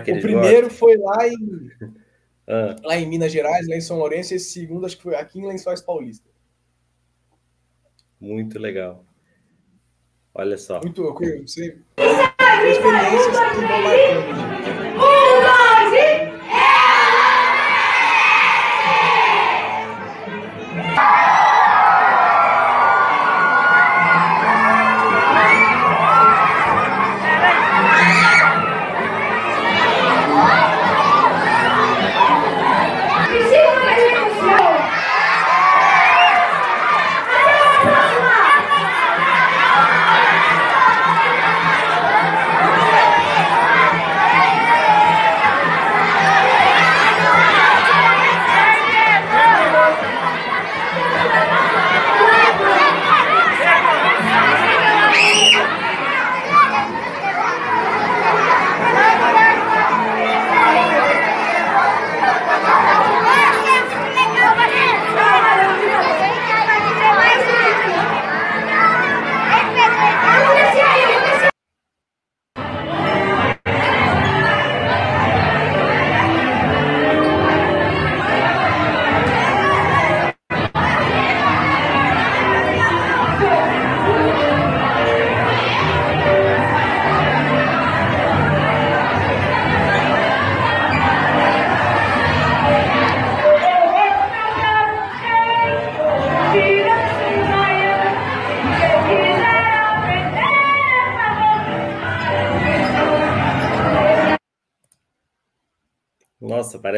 [0.01, 0.77] Que O primeiro gostam?
[0.77, 1.71] foi lá em,
[2.47, 2.75] ah.
[2.83, 5.39] lá em Minas Gerais, lá em São Lourenço, e esse segundo acho que foi aqui
[5.39, 6.29] em Lençóis Paulista.
[8.19, 9.03] Muito legal.
[10.33, 10.79] Olha só.
[10.81, 11.77] Muito, eu sei.
[11.97, 14.80] Experiências que vão marcando.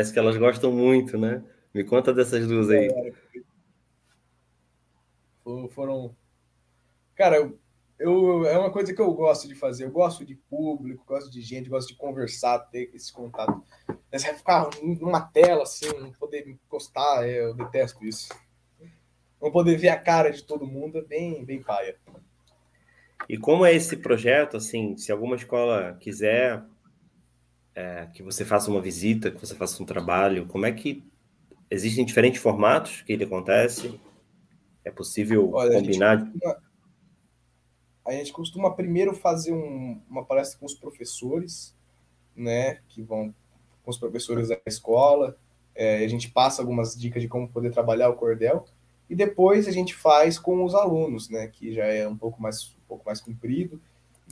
[0.03, 1.41] Parece que elas gostam muito, né?
[1.73, 2.89] Me conta dessas duas aí.
[5.69, 6.13] Foram.
[7.15, 7.57] Cara, eu,
[7.97, 9.85] eu, é uma coisa que eu gosto de fazer.
[9.85, 13.63] Eu gosto de público, gosto de gente, gosto de conversar, ter esse contato.
[14.11, 18.27] Mas é ficar numa tela assim, não poder encostar, é, eu detesto isso.
[19.41, 21.95] Não poder ver a cara de todo mundo é bem, bem paia.
[23.29, 26.61] E como é esse projeto, assim, se alguma escola quiser
[27.75, 31.03] é, que você faça uma visita, que você faça um trabalho, como é que
[31.69, 33.99] existem diferentes formatos que ele acontece?
[34.83, 36.17] É possível Olha, combinar?
[36.17, 36.57] A gente, costuma,
[38.05, 41.75] a gente costuma primeiro fazer um, uma palestra com os professores,
[42.35, 43.33] né, que vão
[43.83, 45.37] com os professores da escola,
[45.75, 48.65] é, a gente passa algumas dicas de como poder trabalhar o cordel,
[49.09, 52.75] e depois a gente faz com os alunos, né, que já é um pouco mais,
[52.77, 53.81] um pouco mais comprido,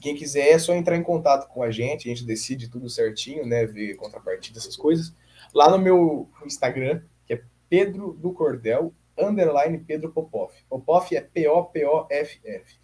[0.02, 3.46] quem quiser é só entrar em contato com a gente, a gente decide tudo certinho,
[3.46, 3.66] né?
[3.66, 5.14] Ver contrapartida, essas coisas.
[5.54, 10.52] Lá no meu Instagram, que é Pedro do Cordel, underline Pedro Popov.
[10.68, 12.82] Popov é P-O-P-O-F-F.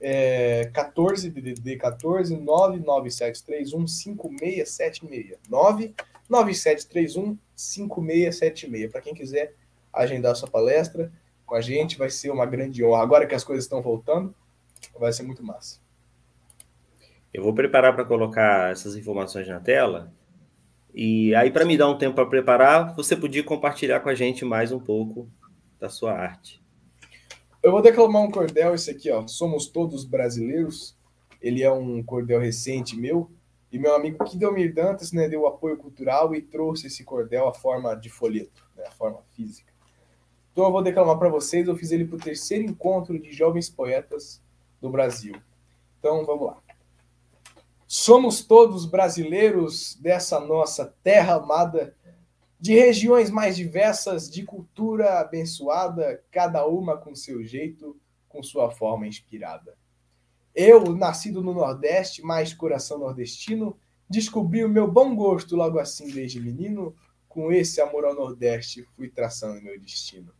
[0.00, 9.54] é, 14 DDD 14 99731 5676 99731 5676 para quem quiser
[9.92, 11.10] agendar sua palestra
[11.44, 13.02] com a gente vai ser uma grande honra.
[13.02, 14.34] Agora que as coisas estão voltando
[14.98, 15.80] vai ser muito massa.
[17.32, 20.12] Eu vou preparar para colocar essas informações na tela.
[20.92, 24.44] E aí para me dar um tempo para preparar você podia compartilhar com a gente
[24.44, 25.28] mais um pouco
[25.78, 26.65] da sua arte
[27.66, 29.26] eu vou declamar um cordel, esse aqui, ó.
[29.26, 30.96] Somos todos brasileiros.
[31.42, 33.28] Ele é um cordel recente meu.
[33.72, 37.92] E meu amigo Kidomir Dantas né, deu apoio cultural e trouxe esse cordel à forma
[37.96, 39.72] de folheto, né, a forma física.
[40.52, 41.66] Então eu vou declamar para vocês.
[41.66, 44.40] Eu fiz ele para o terceiro encontro de jovens poetas
[44.80, 45.34] do Brasil.
[45.98, 46.58] Então vamos lá.
[47.88, 51.95] Somos todos brasileiros dessa nossa terra amada
[52.58, 57.96] de regiões mais diversas, de cultura abençoada, cada uma com seu jeito,
[58.28, 59.76] com sua forma inspirada.
[60.54, 63.78] Eu, nascido no Nordeste, mais coração nordestino,
[64.08, 66.94] descobri o meu bom gosto logo assim desde menino,
[67.28, 70.32] com esse amor ao Nordeste fui traçando meu destino.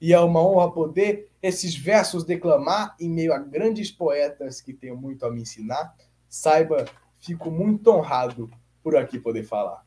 [0.00, 4.96] E é uma honra poder esses versos declamar em meio a grandes poetas que tenho
[4.96, 5.94] muito a me ensinar.
[6.28, 6.86] Saiba,
[7.20, 8.50] fico muito honrado
[8.82, 9.83] por aqui poder falar.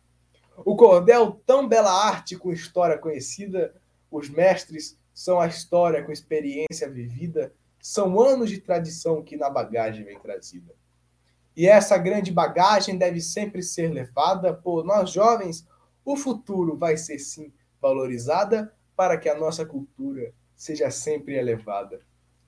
[0.66, 3.76] O cordel, tão bela arte com história conhecida,
[4.10, 10.03] os mestres são a história com experiência vivida, são anos de tradição que na bagagem
[10.03, 10.74] vem trazida.
[11.55, 15.68] E essa grande bagagem deve sempre ser levada por nós jovens.
[16.05, 17.51] O futuro vai ser sim
[17.82, 22.01] valorizada para que a nossa cultura seja sempre elevada.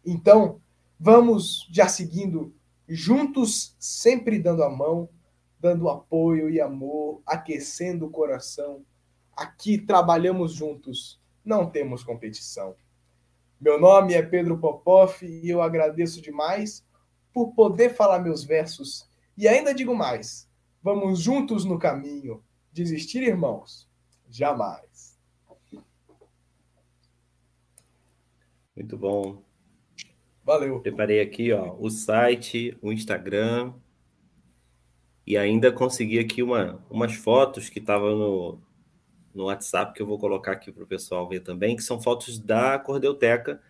[0.05, 0.61] Então,
[0.99, 2.53] vamos já seguindo
[2.87, 5.09] juntos, sempre dando a mão,
[5.59, 8.85] dando apoio e amor, aquecendo o coração.
[9.35, 12.75] Aqui trabalhamos juntos, não temos competição.
[13.59, 16.85] Meu nome é Pedro Popov e eu agradeço demais
[17.33, 19.09] por poder falar meus versos.
[19.37, 20.49] E ainda digo mais:
[20.81, 22.43] vamos juntos no caminho.
[22.71, 23.89] Desistir, irmãos?
[24.29, 25.17] Jamais.
[28.75, 29.43] Muito bom.
[30.43, 30.79] Valeu.
[30.79, 33.73] Preparei aqui ó, o site, o Instagram,
[35.29, 38.59] e ainda consegui aqui uma, umas fotos que estavam no,
[39.31, 42.39] no WhatsApp, que eu vou colocar aqui para o pessoal ver também, que são fotos
[42.39, 43.61] da Cordeuteca,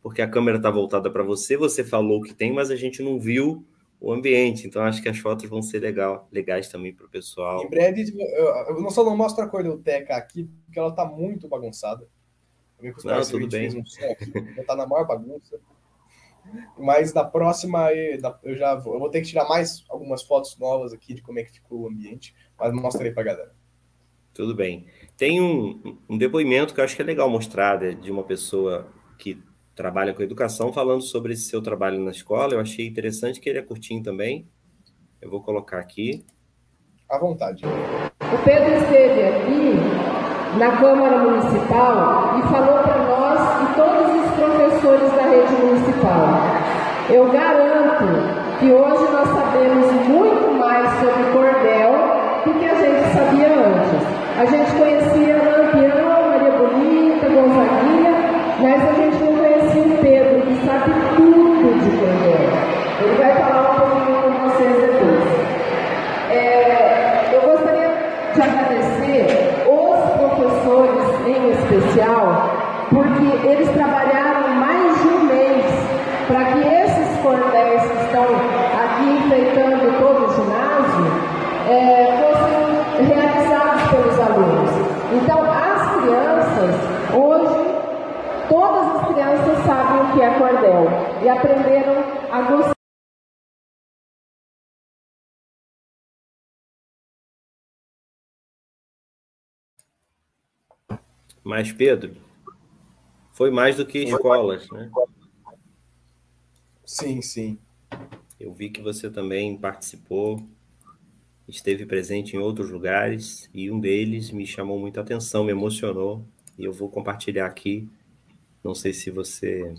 [0.00, 3.20] porque a câmera está voltada para você, você falou que tem, mas a gente não
[3.20, 3.66] viu
[4.00, 7.62] o ambiente, então acho que as fotos vão ser legal, legais também para o pessoal.
[7.62, 8.10] Em breve,
[8.66, 12.08] eu não só não mostro a Cordeuteca aqui, porque ela está muito bagunçada.
[12.82, 13.68] Eu não, tudo bem.
[14.58, 15.60] Está na maior bagunça.
[16.78, 20.92] Mas na próxima eu já vou, eu vou ter que tirar mais algumas fotos novas
[20.92, 23.54] aqui de como é que ficou o ambiente, mas mostrarei para a galera.
[24.32, 24.86] Tudo bem.
[25.16, 29.40] Tem um, um depoimento que eu acho que é legal mostrar de uma pessoa que
[29.74, 32.54] trabalha com educação falando sobre esse seu trabalho na escola.
[32.54, 34.48] Eu achei interessante que ele é curtinho também.
[35.20, 36.24] Eu vou colocar aqui.
[37.08, 37.64] À vontade.
[37.64, 42.83] O Pedro esteve aqui na Câmara Municipal e falou
[47.10, 51.92] Eu garanto que hoje nós sabemos muito mais sobre cordel
[52.46, 54.14] do que a gente sabia antes.
[54.38, 58.14] A gente conhecia Lampião, Maria Bonita, Gonzaguinha,
[58.58, 62.48] mas a gente não conhecia o Pedro, que sabe tudo de cordel.
[63.02, 65.24] Ele vai falar um pouquinho com vocês depois.
[66.30, 67.92] É, eu gostaria
[68.34, 72.50] de agradecer os professores em especial,
[72.88, 75.64] porque eles trabalharam mais de um mês
[76.26, 76.73] para que
[77.24, 81.06] cordéis que estão aqui enfeitando todo o ginásio
[81.66, 84.70] é, fossem realizados pelos alunos.
[85.10, 86.74] Então, as crianças,
[87.14, 87.64] hoje,
[88.50, 90.86] todas as crianças sabem o que é cordel
[91.22, 92.74] e aprenderam a gostar.
[101.42, 102.16] Mas, Pedro,
[103.32, 104.90] foi mais do que escolas, né?
[106.84, 107.58] Sim, sim.
[108.38, 110.46] Eu vi que você também participou,
[111.48, 116.24] esteve presente em outros lugares e um deles me chamou muita atenção, me emocionou
[116.58, 117.88] e eu vou compartilhar aqui.
[118.62, 119.74] Não sei se você.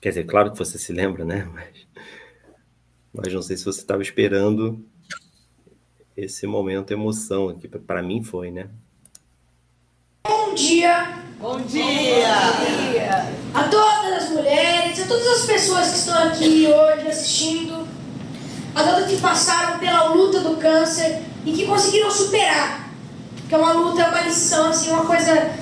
[0.00, 1.44] Quer dizer, claro que você se lembra, né?
[1.52, 1.86] Mas,
[3.16, 4.84] mas não sei se você estava esperando
[6.16, 7.68] esse momento emoção aqui.
[7.68, 8.68] Para mim foi, né?
[10.26, 11.22] Bom dia.
[11.38, 12.26] Bom dia.
[13.54, 17.86] A todas as mulheres, a todas as pessoas que estão aqui hoje assistindo,
[18.74, 22.90] a todas que passaram pela luta do câncer e que conseguiram superar.
[23.48, 25.52] Que é uma luta, é uma lição, assim, uma coisa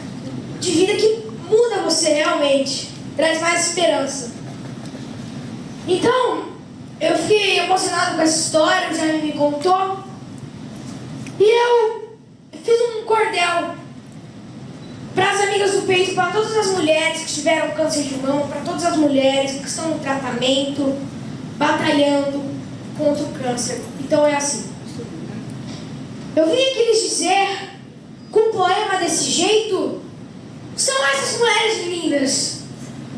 [0.59, 4.33] de vida que muda você realmente, traz mais esperança.
[5.87, 6.45] Então,
[6.99, 9.99] eu fiquei emocionado com essa história, o Jaime me contou.
[11.39, 12.17] E eu
[12.65, 13.75] fiz um cordel
[15.15, 18.61] para as amigas do peito, para todas as mulheres que tiveram câncer de mama, para
[18.61, 20.99] todas as mulheres que estão no tratamento,
[21.57, 22.43] batalhando
[22.97, 23.83] contra o câncer.
[24.01, 24.71] Então é assim.
[26.35, 27.71] Eu vim aqui lhes dizer,
[28.31, 30.01] com um poema desse jeito,
[30.75, 32.61] são essas mulheres lindas,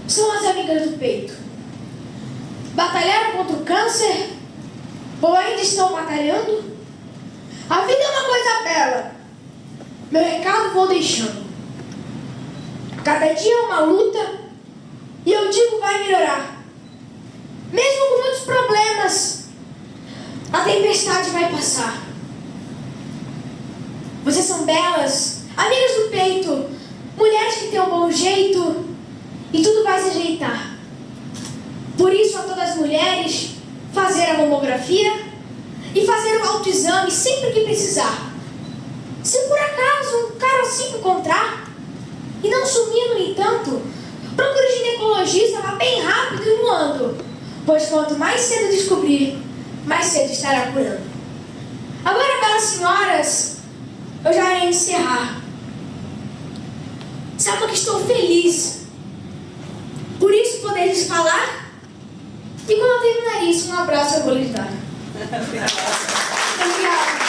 [0.09, 1.35] são as amigas do peito.
[2.75, 4.31] Batalharam contra o câncer,
[5.23, 6.75] ou ainda estão batalhando?
[7.71, 9.13] A vida é uma coisa bela.
[10.11, 11.44] Meu recado vou deixando.
[13.05, 14.41] Cada dia é uma luta
[15.27, 16.65] e eu digo vai melhorar.
[17.71, 19.45] Mesmo com muitos problemas,
[20.51, 22.03] a tempestade vai passar.
[24.25, 26.71] Vocês são belas, amigas do peito,
[27.15, 28.87] mulheres que têm um bom jeito
[29.53, 30.79] e tudo vai se ajeitar.
[31.99, 33.51] Por isso, a todas as mulheres,
[33.93, 35.13] fazer a mamografia
[35.95, 38.33] e fazer o autoexame sempre que precisar.
[39.23, 41.64] Se por acaso um cara assim encontrar
[42.45, 43.83] e não sumir, no entanto,
[44.37, 47.25] procure o ginecologista lá bem rápido e voando,
[47.65, 49.39] pois quanto mais cedo descobrir,
[49.87, 51.01] mais cedo estará curando.
[52.05, 53.57] Agora, belas senhoras,
[54.27, 55.41] eu já irei encerrar.
[57.39, 58.83] Sabe que estou feliz
[60.21, 61.65] por isso poder lhes falar?
[62.69, 64.69] E quando eu terminar isso, um abraço eu vou lhes dar.
[66.61, 67.24] Obrigada.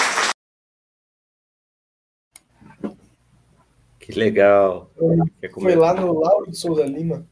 [4.06, 4.92] Que legal.
[4.96, 5.80] Foi comentar?
[5.80, 7.28] lá no Lauro de Souza Lima,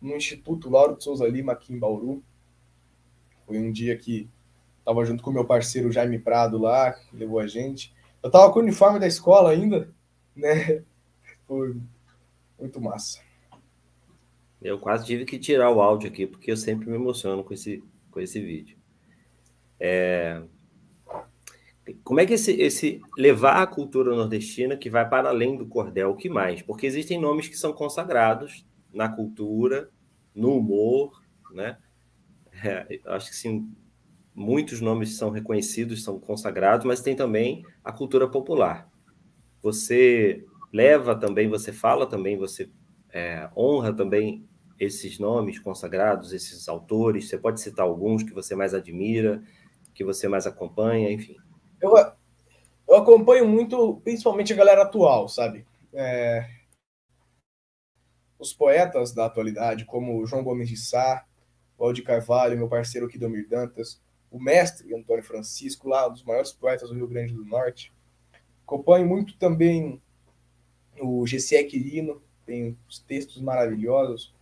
[0.00, 2.22] no Instituto Lauro de Souza Lima, aqui em Bauru.
[3.44, 4.30] Foi um dia que
[4.84, 7.92] tava junto com o meu parceiro Jaime Prado lá, que levou a gente.
[8.22, 9.92] Eu tava com o uniforme da escola ainda,
[10.36, 10.84] né?
[11.44, 11.76] Foi
[12.56, 13.20] muito massa.
[14.62, 17.82] Eu quase tive que tirar o áudio aqui, porque eu sempre me emociono com esse,
[18.12, 18.76] com esse vídeo.
[19.80, 20.40] É,
[22.02, 26.10] Como é que esse, esse levar a cultura nordestina que vai para além do cordel,
[26.10, 26.62] o que mais?
[26.62, 29.90] Porque existem nomes que são consagrados na cultura,
[30.34, 31.22] no humor,
[31.52, 31.78] né?
[32.64, 33.70] É, acho que sim,
[34.34, 38.90] muitos nomes são reconhecidos, são consagrados, mas tem também a cultura popular.
[39.62, 42.68] Você leva também, você fala também, você
[43.10, 44.44] é, honra também
[44.78, 47.28] esses nomes consagrados, esses autores.
[47.28, 49.42] Você pode citar alguns que você mais admira,
[49.94, 51.36] que você mais acompanha, enfim.
[51.80, 51.92] Eu,
[52.88, 55.66] eu acompanho muito, principalmente a galera atual, sabe?
[55.92, 56.48] É,
[58.38, 61.24] os poetas da atualidade, como João Gomes de Sá,
[61.78, 64.00] Valdir Carvalho, meu parceiro Kidomir Dantas,
[64.30, 67.92] o mestre Antônio Francisco, lá, um dos maiores poetas do Rio Grande do Norte.
[68.64, 70.00] Acompanho muito também
[70.98, 74.34] o GCE Quirino, tem os textos maravilhosos,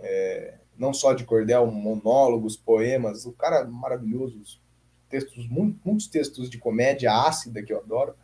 [0.00, 4.60] é, não só de cordel, monólogos, poemas, o cara é maravilhoso,
[5.08, 8.14] textos, muito, muitos textos de comédia ácida que eu adoro,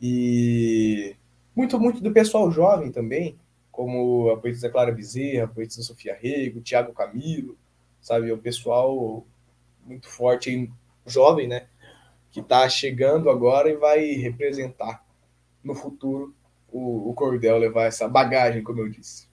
[0.00, 1.16] e
[1.54, 3.38] muito, muito do pessoal jovem também,
[3.72, 7.56] como a poetisa Clara Bezerra, a poetisa Sofia Rego, Tiago Camilo,
[8.00, 9.24] sabe, o pessoal
[9.84, 10.70] muito forte,
[11.06, 11.66] jovem, né,
[12.30, 15.04] que está chegando agora e vai representar
[15.62, 16.34] no futuro
[16.70, 19.27] o, o cordel, levar essa bagagem, como eu disse.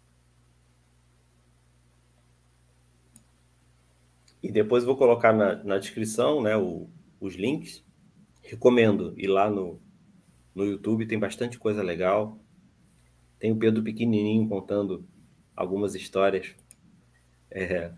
[4.45, 6.87] E depois vou colocar na, na descrição né, o,
[7.19, 7.83] os links.
[8.43, 9.81] Recomendo ir lá no,
[10.53, 12.39] no YouTube, tem bastante coisa legal.
[13.39, 15.03] Tem o Pedro Pequenininho contando
[15.55, 16.55] algumas histórias.
[17.49, 17.91] É,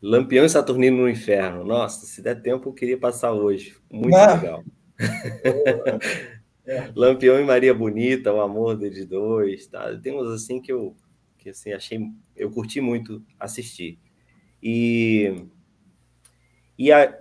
[0.00, 1.64] Lampião e Saturnino no Inferno.
[1.64, 3.76] Nossa, se der tempo, eu queria passar hoje.
[3.90, 4.34] Muito Ah.
[4.34, 4.64] legal.
[6.94, 9.66] Lampião e Maria Bonita, o amor deles dois.
[9.66, 9.96] Tá?
[9.98, 10.94] Tem uns assim que eu
[11.36, 11.98] que, assim, achei.
[12.36, 13.98] Eu curti muito assistir.
[14.62, 15.46] E,
[16.80, 17.14] e, a,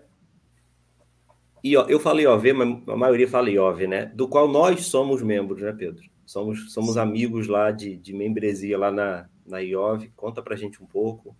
[1.61, 4.05] e ó, eu falei OV, mas a maioria fala IOV, né?
[4.05, 6.01] Do qual nós somos membros, né, Pedro?
[6.25, 10.13] Somos, somos amigos lá de, de membresia lá na, na IOV.
[10.15, 11.35] Conta pra gente um pouco.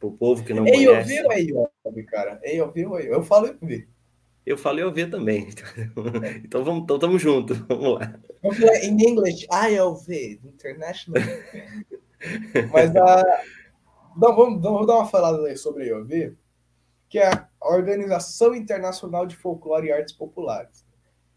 [0.00, 1.14] Pro povo que não é conhece.
[1.14, 2.40] IOV ou é IOV, cara?
[2.42, 3.14] É IOV ou é IOV?
[3.14, 3.88] Eu falo IOV.
[4.44, 5.46] Eu falei OV também.
[6.44, 7.56] Então vamos, então estamos juntos.
[7.68, 8.20] Vamos lá.
[8.82, 11.22] Em inglês, IOV, International.
[12.72, 13.42] Mas a.
[14.16, 16.36] Não, vamos, vamos dar uma falada aí sobre IOV,
[17.12, 20.82] que é a Organização Internacional de Folclore e Artes Populares.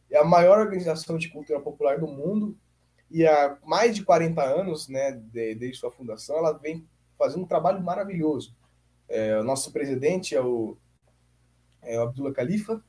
[0.09, 2.57] É a maior organização de cultura popular do mundo
[3.11, 6.87] e há mais de 40 anos, né, desde sua fundação, ela vem
[7.19, 8.55] fazendo um trabalho maravilhoso.
[9.09, 10.77] É, o nosso presidente é o,
[11.81, 12.81] é o Abdullah Khalifa,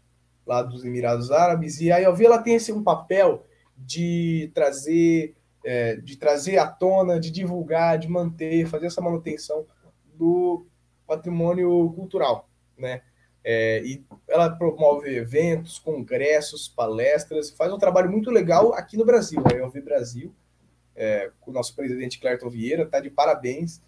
[0.47, 3.45] lá dos Emirados Árabes, e a IOV ela tem esse um papel
[3.77, 5.35] de trazer
[5.65, 9.67] é, de trazer à tona, de divulgar, de manter, fazer essa manutenção
[10.15, 10.65] do
[11.05, 13.03] patrimônio cultural, né?
[13.49, 19.41] É, e ela promove eventos, congressos, palestras, faz um trabalho muito legal aqui no Brasil,
[19.45, 20.35] a IOV Brasil,
[20.97, 23.81] é, com o nosso presidente Clerton Vieira, está de parabéns,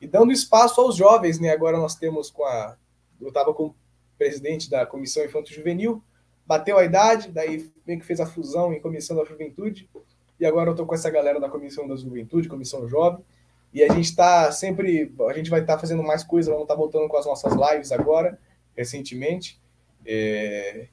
[0.00, 1.50] e dando espaço aos jovens, né?
[1.50, 2.76] Agora nós temos com a.
[3.20, 3.74] Eu estava com o
[4.16, 6.02] presidente da Comissão Infanto Juvenil,
[6.46, 9.90] bateu a idade, daí meio que fez a fusão em Comissão da Juventude,
[10.38, 13.24] e agora eu estou com essa galera da Comissão da Juventude, Comissão Jovem,
[13.72, 16.74] e a gente está sempre, a gente vai estar tá fazendo mais coisas, vamos estar
[16.74, 18.38] tá voltando com as nossas lives agora,
[18.76, 19.60] recentemente.
[20.04, 20.88] É...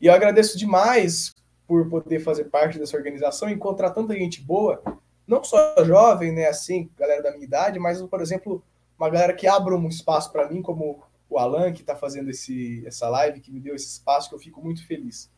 [0.00, 1.34] E eu agradeço demais
[1.66, 4.82] por poder fazer parte dessa organização encontrar tanta gente boa,
[5.26, 8.62] não só jovem, né, assim, galera da minha idade, mas, por exemplo,
[8.98, 12.82] uma galera que abra um espaço para mim, como o Alan, que está fazendo esse,
[12.86, 15.30] essa live, que me deu esse espaço, que eu fico muito feliz.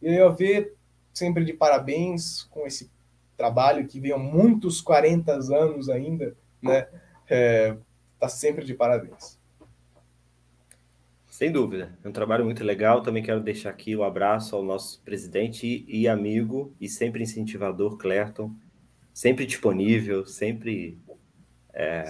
[0.00, 0.74] E eu ver
[1.12, 2.90] sempre de parabéns com esse
[3.36, 6.86] trabalho que há muitos 40 anos ainda, né?
[7.28, 7.76] É,
[8.18, 9.38] tá sempre de parabéns.
[11.28, 13.02] Sem dúvida, é um trabalho muito legal.
[13.02, 17.98] Também quero deixar aqui o um abraço ao nosso presidente e amigo e sempre incentivador,
[17.98, 18.54] Clerton,
[19.12, 20.98] sempre disponível, sempre
[21.74, 22.04] é,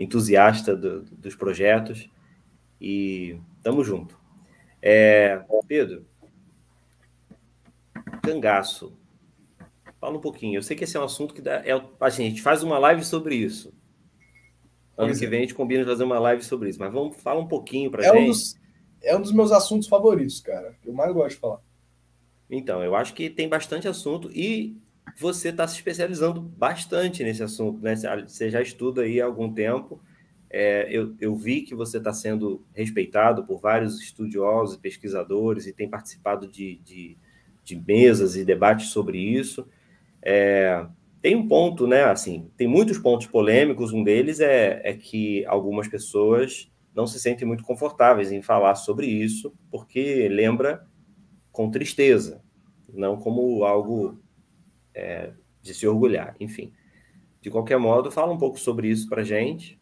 [0.00, 2.10] entusiasta do, dos projetos
[2.80, 4.18] e tamo junto.
[4.82, 6.04] É, Pedro,
[8.20, 8.92] cangaço.
[10.02, 10.58] Fala um pouquinho.
[10.58, 11.62] Eu sei que esse é um assunto que dá.
[11.64, 13.68] É, assim, a gente faz uma live sobre isso.
[14.98, 15.28] Ano pois que é.
[15.28, 16.80] vem a gente combina de fazer uma live sobre isso.
[16.80, 18.22] Mas vamos falar um pouquinho para é gente.
[18.24, 18.56] Um dos,
[19.00, 20.74] é um dos meus assuntos favoritos, cara.
[20.82, 21.60] Que eu mais gosto de falar.
[22.50, 24.76] Então, eu acho que tem bastante assunto e
[25.20, 27.94] você está se especializando bastante nesse assunto, né?
[28.26, 30.00] Você já estuda aí há algum tempo.
[30.50, 35.72] É, eu, eu, vi que você está sendo respeitado por vários estudiosos e pesquisadores e
[35.72, 37.16] tem participado de, de
[37.64, 39.66] de mesas e debates sobre isso.
[40.22, 40.86] É,
[41.20, 42.04] tem um ponto, né?
[42.04, 43.92] Assim, tem muitos pontos polêmicos.
[43.92, 49.06] Um deles é, é que algumas pessoas não se sentem muito confortáveis em falar sobre
[49.06, 50.86] isso, porque lembra
[51.50, 52.42] com tristeza,
[52.92, 54.20] não como algo
[54.94, 56.34] é, de se orgulhar.
[56.38, 56.72] Enfim,
[57.40, 59.80] de qualquer modo, fala um pouco sobre isso para gente,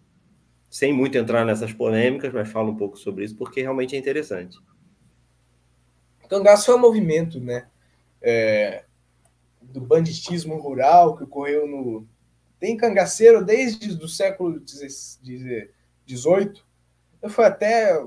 [0.71, 4.57] sem muito entrar nessas polêmicas, mas fala um pouco sobre isso porque realmente é interessante.
[6.29, 7.67] Cangaço é um movimento, né?
[8.23, 8.85] É,
[9.71, 12.07] do banditismo rural que ocorreu no.
[12.59, 16.63] Tem cangaceiro desde o século XVIII,
[17.29, 18.07] foi até a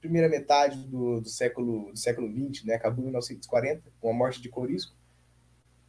[0.00, 2.74] primeira metade do, do século do século XX, né?
[2.74, 4.94] Acabou em 1940, com a morte de Corisco.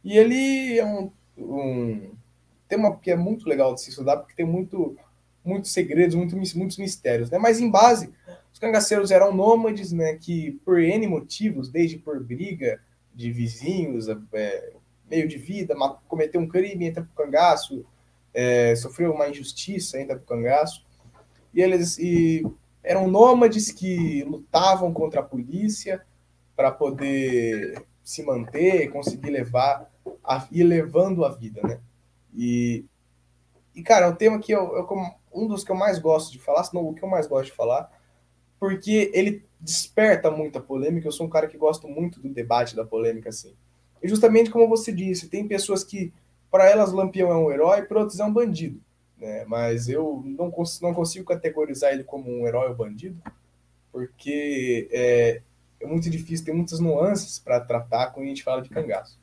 [0.04, 2.12] E ele é um, um
[2.68, 4.96] tema que é muito legal de se estudar, porque tem muito,
[5.44, 7.38] muitos segredos, muito, muitos mistérios, né?
[7.38, 8.12] Mas em base,
[8.52, 12.80] os cangaceiros eram nômades, né, que por N motivos, desde por briga
[13.14, 14.72] de vizinhos, é,
[15.08, 15.74] meio de vida,
[16.08, 17.84] cometeu um crime, entra pro cangaço,
[18.34, 20.84] é, sofreu uma injustiça, entra pro cangaço,
[21.54, 22.44] e eles e
[22.82, 26.04] eram nômades que lutavam contra a polícia
[26.54, 29.90] para poder se manter, conseguir levar,
[30.22, 31.80] a, ir levando a vida, né?
[32.32, 32.84] E,
[33.74, 34.86] e cara, é um tema que eu, eu,
[35.32, 37.50] um dos que eu mais gosto de falar, se não o que eu mais gosto
[37.50, 37.90] de falar,
[38.60, 41.08] porque ele desperta muita polêmica.
[41.08, 43.54] Eu sou um cara que gosto muito do debate, da polêmica, assim.
[44.06, 46.12] E justamente como você disse, tem pessoas que,
[46.48, 48.80] para elas, Lampião é um herói, para outros é um bandido.
[49.18, 49.44] Né?
[49.48, 53.20] Mas eu não, cons não consigo categorizar ele como um herói ou bandido,
[53.90, 55.42] porque é,
[55.80, 59.18] é muito difícil, tem muitas nuances para tratar quando a gente fala de cangaço.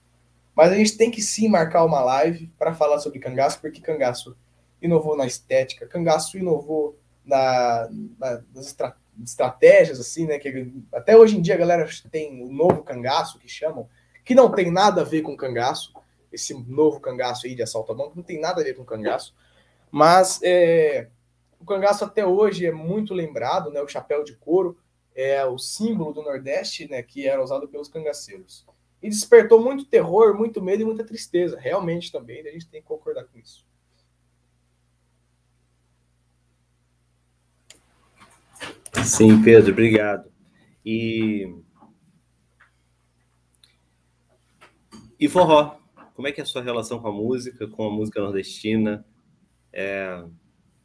[0.54, 4.36] Mas a gente tem que sim marcar uma live para falar sobre cangaço, porque cangaço
[4.82, 7.88] inovou na estética, cangaço inovou na,
[8.20, 10.40] na, nas estratégias estratégias, assim, né?
[10.40, 13.88] Que até hoje em dia a galera tem o novo cangaço que chamam,
[14.24, 15.94] que não tem nada a ver com cangaço.
[16.32, 19.36] Esse novo cangaço aí de assalto a banco não tem nada a ver com cangaço.
[19.92, 21.10] Mas é,
[21.64, 23.82] O cangaço até hoje é muito lembrado, né?
[23.82, 24.78] O chapéu de couro
[25.16, 27.02] é o símbolo do Nordeste, né?
[27.02, 28.66] Que era usado pelos cangaceiros.
[29.02, 31.58] E despertou muito terror, muito medo e muita tristeza.
[31.58, 33.66] Realmente também, a gente tem que concordar com isso.
[39.06, 40.30] Sim, Pedro, obrigado.
[40.86, 41.56] E
[45.24, 45.78] e forró,
[46.16, 49.06] como é que é a sua relação com a música, com a música nordestina?
[49.72, 50.22] É,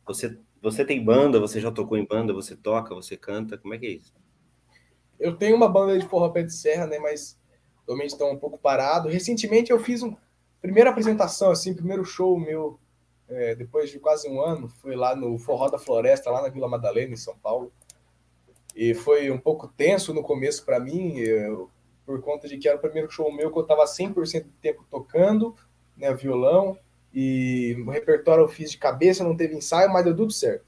[0.06, 3.78] você você tem banda, você já tocou em banda, você toca, você canta, como é
[3.78, 4.14] que é isso?
[5.18, 7.36] Eu tenho uma banda de forró pé de serra, né, mas
[7.82, 9.08] atualmente estão um pouco parado.
[9.08, 10.16] Recentemente eu fiz uma
[10.60, 12.78] primeira apresentação, assim, primeiro show meu,
[13.28, 16.68] é, depois de quase um ano, foi lá no Forró da Floresta, lá na Vila
[16.68, 17.72] Madalena, em São Paulo.
[18.74, 21.68] E foi um pouco tenso no começo para mim, eu,
[22.08, 24.82] por conta de que era o primeiro show meu que eu estava 100% do tempo
[24.90, 25.54] tocando,
[25.94, 26.78] né, violão,
[27.12, 30.64] e o repertório eu fiz de cabeça, não teve ensaio, mas deu tudo certo.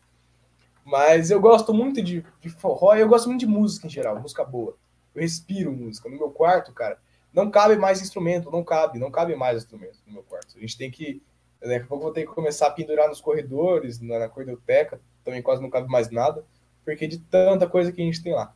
[0.84, 4.20] Mas eu gosto muito de, de forró e eu gosto muito de música em geral,
[4.20, 4.76] música boa.
[5.14, 6.10] Eu respiro música.
[6.10, 6.98] No meu quarto, cara,
[7.32, 10.58] não cabe mais instrumento, não cabe, não cabe mais instrumento no meu quarto.
[10.58, 11.22] A gente tem que.
[11.58, 15.40] Daqui a pouco vou ter que começar a pendurar nos corredores, na, na cordoteca, também
[15.40, 16.44] quase não cabe mais nada,
[16.84, 18.54] porque de tanta coisa que a gente tem lá.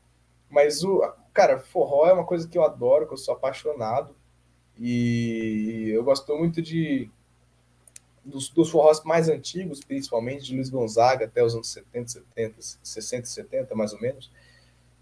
[0.51, 1.03] Mas o.
[1.35, 4.15] Cara, forró é uma coisa que eu adoro, que eu sou apaixonado.
[4.79, 7.11] E eu gosto muito de,
[8.25, 13.27] dos, dos forrós mais antigos, principalmente de Luiz Gonzaga até os anos 70, 70, 60
[13.27, 14.31] 70, mais ou menos,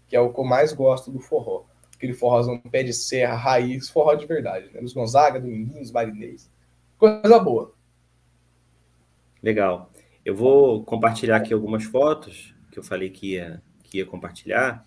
[0.07, 1.65] que é o que eu mais gosto do forró.
[1.95, 4.71] Aquele forrozão pé de serra, raiz, forró de verdade.
[4.73, 4.79] Né?
[4.79, 6.49] Luiz Gonzaga, Dominguinhos, Marinês.
[6.97, 7.73] Coisa boa.
[9.41, 9.91] Legal.
[10.25, 14.83] Eu vou compartilhar aqui algumas fotos que eu falei que ia, que ia compartilhar.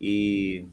[0.00, 0.66] E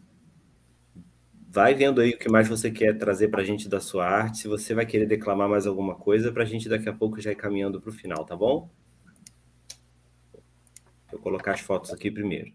[1.57, 4.39] vai vendo aí o que mais você quer trazer para a gente da sua arte.
[4.39, 7.31] Se você vai querer declamar mais alguma coisa, para a gente daqui a pouco já
[7.31, 8.69] ir caminhando para o final, tá bom?
[11.11, 12.53] Vou colocar as fotos aqui primeiro.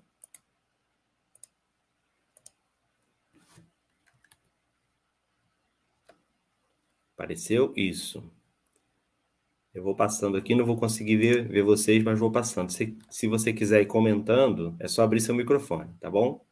[7.17, 7.73] Apareceu?
[7.77, 8.23] Isso.
[9.75, 12.71] Eu vou passando aqui, não vou conseguir ver, ver vocês, mas vou passando.
[12.71, 16.52] Se, se você quiser ir comentando, é só abrir seu microfone, tá bom?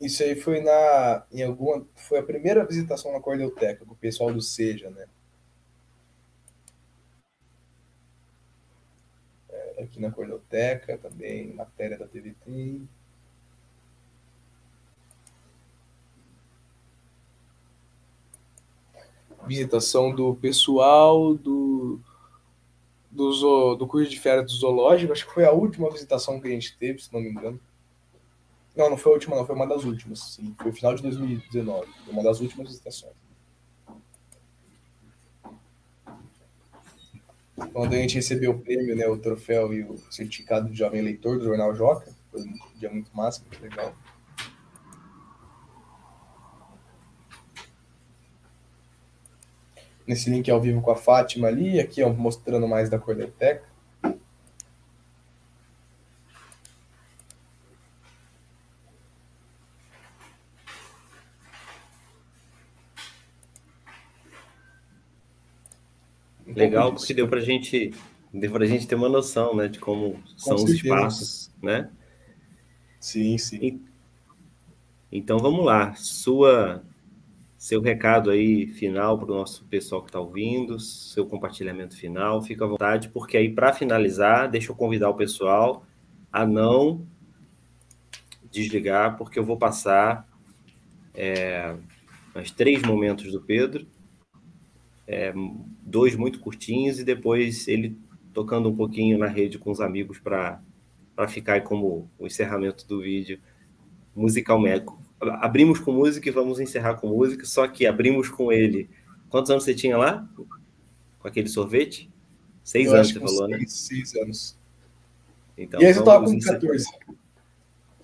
[0.00, 4.32] Isso aí foi na em alguma foi a primeira visitação na Cordelteca com o pessoal
[4.32, 5.06] do Seja, né?
[9.48, 12.82] É, aqui na Cordelteca também, matéria da TVT.
[19.46, 22.00] Visitação do pessoal do
[23.10, 26.50] do, do curso de férias do zoológico, acho que foi a última visitação que a
[26.50, 27.58] gente teve, se não me engano.
[28.76, 30.20] Não, não foi a última, não, foi uma das últimas.
[30.34, 31.86] Sim, foi o final de 2019.
[32.04, 33.14] Foi uma das últimas visitações.
[37.72, 41.38] Quando a gente recebeu o prêmio, né, o troféu e o certificado de jovem leitor
[41.38, 43.94] do Jornal Joca, foi um dia muito massa, muito legal.
[50.06, 53.66] Nesse link ao vivo com a Fátima ali, aqui ó, mostrando mais da Cordeteca.
[66.56, 67.92] Legal, porque deu para gente,
[68.32, 71.90] deu pra gente ter uma noção, né, de como são os espaços, né?
[72.98, 73.84] Sim, sim.
[75.12, 76.82] Então vamos lá, sua
[77.58, 82.64] seu recado aí final para o nosso pessoal que está ouvindo, seu compartilhamento final, fica
[82.64, 85.84] à vontade, porque aí para finalizar, deixa eu convidar o pessoal
[86.32, 87.06] a não
[88.50, 90.28] desligar, porque eu vou passar
[91.14, 91.76] é,
[92.34, 93.86] mais três momentos do Pedro
[95.06, 95.32] é,
[95.82, 97.96] dois muito curtinhos e depois ele
[98.32, 100.60] tocando um pouquinho na rede com os amigos para
[101.28, 103.38] ficar como o encerramento do vídeo
[104.14, 104.84] musicalmente.
[105.20, 108.90] Abrimos com música e vamos encerrar com música, só que abrimos com ele.
[109.30, 110.28] Quantos anos você tinha lá?
[111.18, 112.10] Com aquele sorvete?
[112.62, 113.66] Seis Eu anos, você falou, seis, né?
[113.66, 114.58] Seis anos.
[115.56, 116.86] Então, e aí eu tava vamos com encerrar- 14.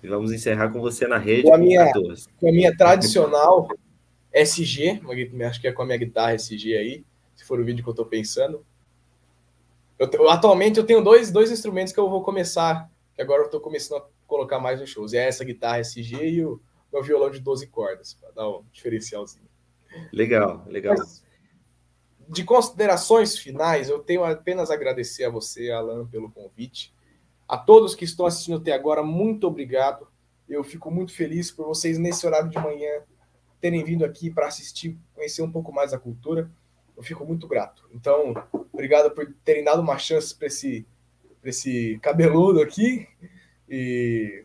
[0.01, 2.27] E vamos encerrar com você na rede Com a com minha, 14.
[2.39, 3.67] com a minha tradicional
[4.33, 5.01] SG,
[5.47, 7.05] acho que é com a minha guitarra SG aí,
[7.35, 8.65] se for o vídeo que eu tô pensando.
[9.99, 13.49] Eu te- atualmente eu tenho dois, dois instrumentos que eu vou começar, que agora eu
[13.49, 15.13] tô começando a colocar mais nos shows.
[15.13, 16.59] É essa guitarra SG e o
[16.91, 19.47] meu violão de 12 cordas, para dar um diferencialzinho.
[20.11, 20.95] Legal, legal.
[20.97, 21.23] Mas,
[22.27, 26.93] de considerações finais, eu tenho apenas a agradecer a você, Alan, pelo convite.
[27.47, 30.07] A todos que estão assistindo até agora, muito obrigado.
[30.49, 33.01] Eu fico muito feliz por vocês, nesse horário de manhã,
[33.63, 36.51] terem vindo aqui para assistir, conhecer um pouco mais a cultura.
[36.97, 37.87] Eu fico muito grato.
[37.93, 38.33] Então,
[38.73, 40.85] obrigado por terem dado uma chance para esse
[41.41, 43.07] esse cabeludo aqui.
[43.69, 44.43] E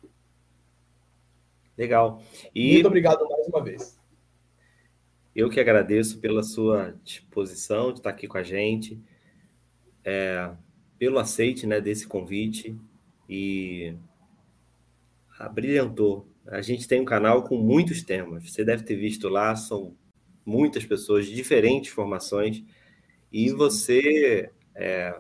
[1.77, 2.23] Legal.
[2.55, 4.01] E Muito obrigado mais uma vez.
[5.37, 8.99] eu que agradeço pela sua disposição de estar aqui com a gente,
[10.03, 10.51] é,
[10.99, 12.75] pelo aceite né, desse convite
[13.29, 13.95] e
[15.53, 16.27] brilhantou.
[16.47, 18.51] A gente tem um canal com muitos temas.
[18.51, 19.95] Você deve ter visto lá, são
[20.47, 22.65] muitas pessoas de diferentes formações
[23.31, 25.15] e você, é,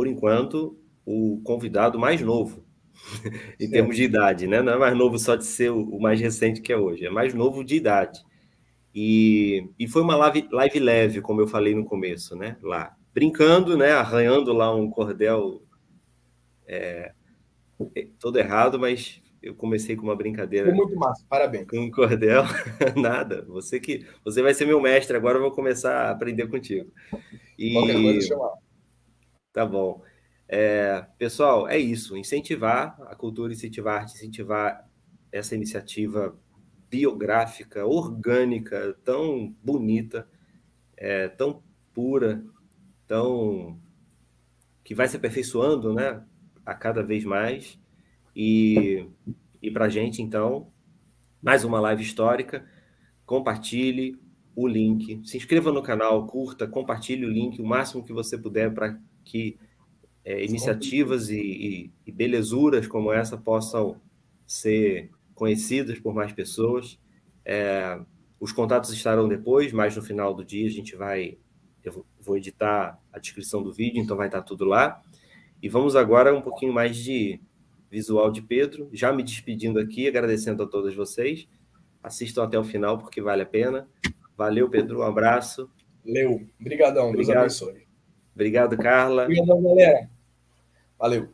[0.00, 2.64] por enquanto, o convidado mais novo
[3.60, 3.70] em Certo.
[3.70, 4.62] termos de idade, né?
[4.62, 7.10] Não é mais novo só de ser o o mais recente que é hoje, é
[7.10, 8.18] mais novo de idade.
[8.94, 12.56] E, e foi uma live, live leve, como eu falei no começo, né?
[12.62, 13.92] Lá, brincando, né?
[13.92, 15.62] Arranhando lá um cordel
[16.66, 17.12] é,
[18.18, 21.66] todo errado, mas eu comecei com uma brincadeira Foi muito massa, parabéns.
[21.66, 22.44] com um cordel.
[22.96, 26.90] Nada, você que você vai ser meu mestre agora, eu vou começar a aprender contigo.
[27.58, 28.69] E Qualquer coisa, chamar.
[29.52, 30.02] Tá bom.
[30.48, 32.16] É, pessoal, é isso.
[32.16, 34.88] Incentivar a cultura, incentivar a arte, incentivar
[35.32, 36.36] essa iniciativa
[36.88, 40.28] biográfica, orgânica, tão bonita,
[40.96, 41.62] é, tão
[41.94, 42.44] pura,
[43.06, 43.80] tão
[44.84, 46.24] que vai se aperfeiçoando, né,
[46.64, 47.78] a cada vez mais.
[48.34, 49.06] E,
[49.62, 50.72] e para gente, então,
[51.42, 52.66] mais uma live histórica.
[53.26, 54.18] Compartilhe
[54.56, 58.72] o link, se inscreva no canal, curta, compartilhe o link o máximo que você puder
[58.74, 58.98] para
[59.30, 59.56] que
[60.24, 64.00] é, iniciativas e, e, e belezuras como essa possam
[64.46, 66.98] ser conhecidas por mais pessoas.
[67.44, 67.98] É,
[68.38, 71.38] os contatos estarão depois, mas no final do dia a gente vai.
[71.82, 75.02] Eu vou editar a descrição do vídeo, então vai estar tudo lá.
[75.62, 77.40] E vamos agora um pouquinho mais de
[77.90, 78.90] visual de Pedro.
[78.92, 81.48] Já me despedindo aqui, agradecendo a todos vocês.
[82.02, 83.88] Assistam até o final, porque vale a pena.
[84.36, 85.00] Valeu, Pedro.
[85.00, 85.70] Um abraço.
[86.04, 86.46] Valeu.
[86.60, 87.12] Obrigadão.
[87.12, 87.38] Deus Obrigado.
[87.38, 87.89] abençoe.
[88.34, 89.24] Obrigado, Carla.
[89.24, 90.10] Obrigadão, galera.
[90.98, 91.28] Valeu.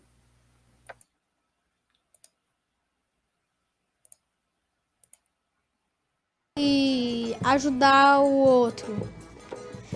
[6.59, 8.97] E ajudar o outro.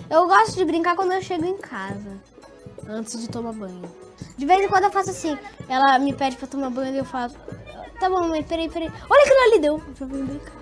[0.09, 2.21] Eu gosto de brincar quando eu chego em casa,
[2.87, 3.81] antes de tomar banho.
[4.37, 5.37] De vez em quando eu faço assim,
[5.67, 7.33] ela me pede pra tomar banho e eu falo,
[7.99, 8.89] tá bom, mãe, peraí, peraí.
[9.09, 10.61] Olha aquilo ali, deu pra vir brincar.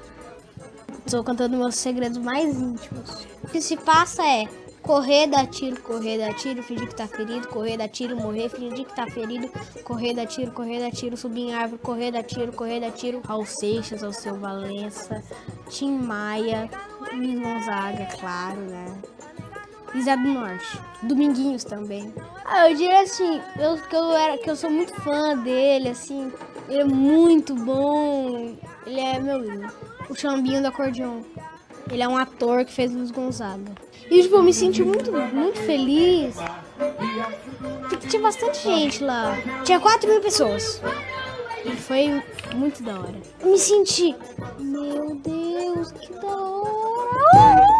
[1.05, 3.25] Estou contando meus segredos mais íntimos.
[3.43, 4.47] O que se passa é
[4.81, 8.85] correr, dar tiro, correr, dar tiro, fingir que tá ferido, correr, dar tiro, morrer, fingir
[8.85, 9.49] que tá ferido,
[9.83, 13.21] correr, dar tiro, correr, dar tiro, subir em árvore, correr, dar tiro, correr, dar tiro.
[13.25, 15.23] Raul Seixas, Alceu Valença,
[15.69, 16.69] Tim Maia,
[17.13, 19.01] Luiz Gonzaga, claro, né?
[19.93, 20.79] E Zé do Norte.
[21.01, 22.13] Dominguinhos também.
[22.45, 26.31] Ah, eu diria assim, eu, que, eu era, que eu sou muito fã dele, assim.
[26.67, 28.55] Ele é muito bom.
[28.85, 29.71] Ele é meu ídolo.
[30.07, 31.21] O Chambinho do acordeon.
[31.91, 33.71] Ele é um ator que fez Luiz Gonzaga.
[34.09, 36.35] E, tipo, eu me senti muito, muito feliz.
[37.89, 39.37] Porque tinha bastante gente lá.
[39.63, 40.81] Tinha 4 mil pessoas.
[41.65, 42.23] E foi
[42.55, 43.15] muito da hora.
[43.39, 44.15] Eu me senti,
[44.59, 47.78] meu Deus, que da hora.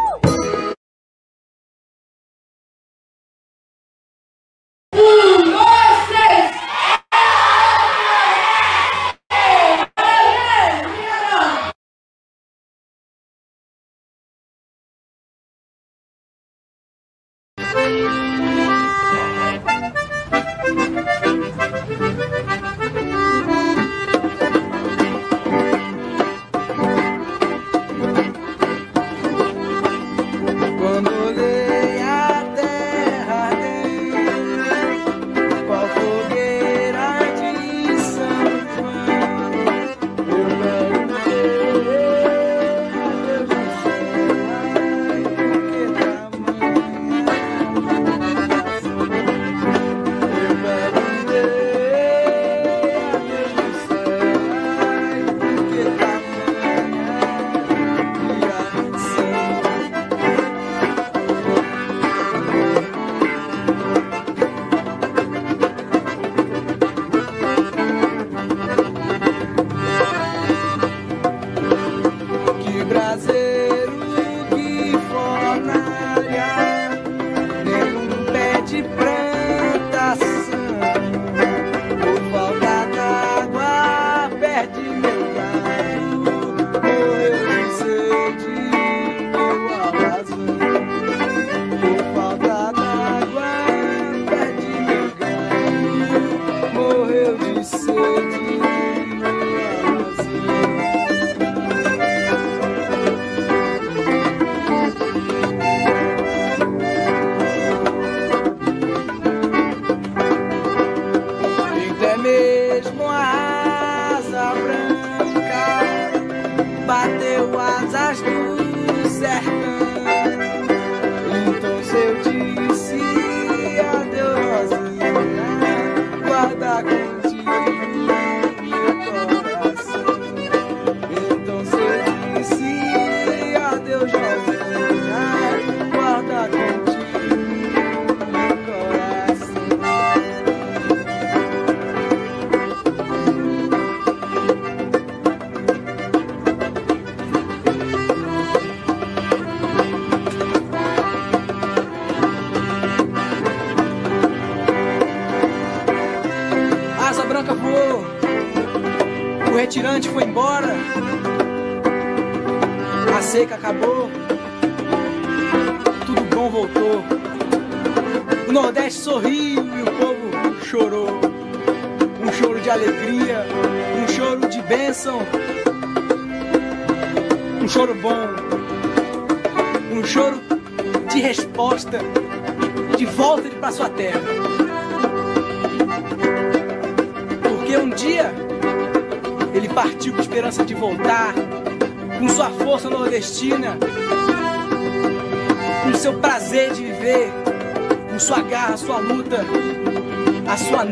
[163.70, 163.99] Acabou,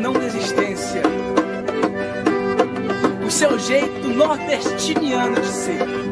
[0.07, 1.01] não desistência,
[3.25, 6.06] o seu jeito nordestiniano de ser.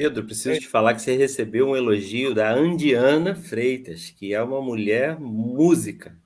[0.00, 4.62] Pedro, preciso te falar que você recebeu um elogio da Andiana Freitas, que é uma
[4.62, 6.16] mulher música.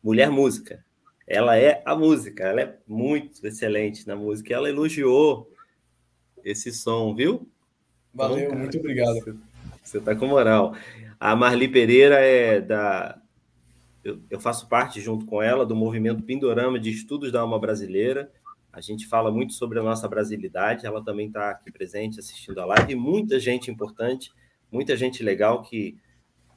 [0.00, 0.84] Mulher música.
[1.26, 4.54] Ela é a música, ela é muito excelente na música.
[4.54, 5.50] Ela elogiou
[6.44, 7.48] esse som, viu?
[8.14, 9.14] Valeu, Então, cara, muito obrigado.
[9.24, 9.34] Você,
[9.82, 10.76] você tá com moral.
[11.18, 13.20] A Marli Pereira é da.
[14.04, 18.30] Eu, eu faço parte, junto com ela, do movimento Pindorama de Estudos da Alma Brasileira.
[18.78, 20.86] A gente fala muito sobre a nossa brasilidade.
[20.86, 22.94] Ela também está aqui presente, assistindo a live.
[22.94, 24.32] Muita gente importante,
[24.70, 25.98] muita gente legal que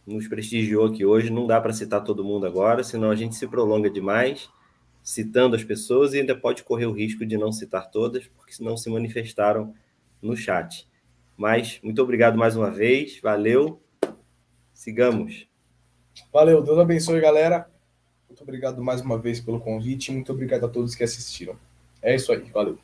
[0.05, 1.31] nos prestigiou aqui hoje.
[1.31, 4.49] Não dá para citar todo mundo agora, senão a gente se prolonga demais
[5.03, 8.77] citando as pessoas e ainda pode correr o risco de não citar todas, porque senão
[8.77, 9.73] se manifestaram
[10.21, 10.87] no chat.
[11.35, 13.81] Mas muito obrigado mais uma vez, valeu.
[14.73, 15.47] Sigamos.
[16.31, 17.67] Valeu, Deus abençoe, galera.
[18.29, 20.11] Muito obrigado mais uma vez pelo convite.
[20.11, 21.57] Muito obrigado a todos que assistiram.
[22.01, 22.77] É isso aí, valeu.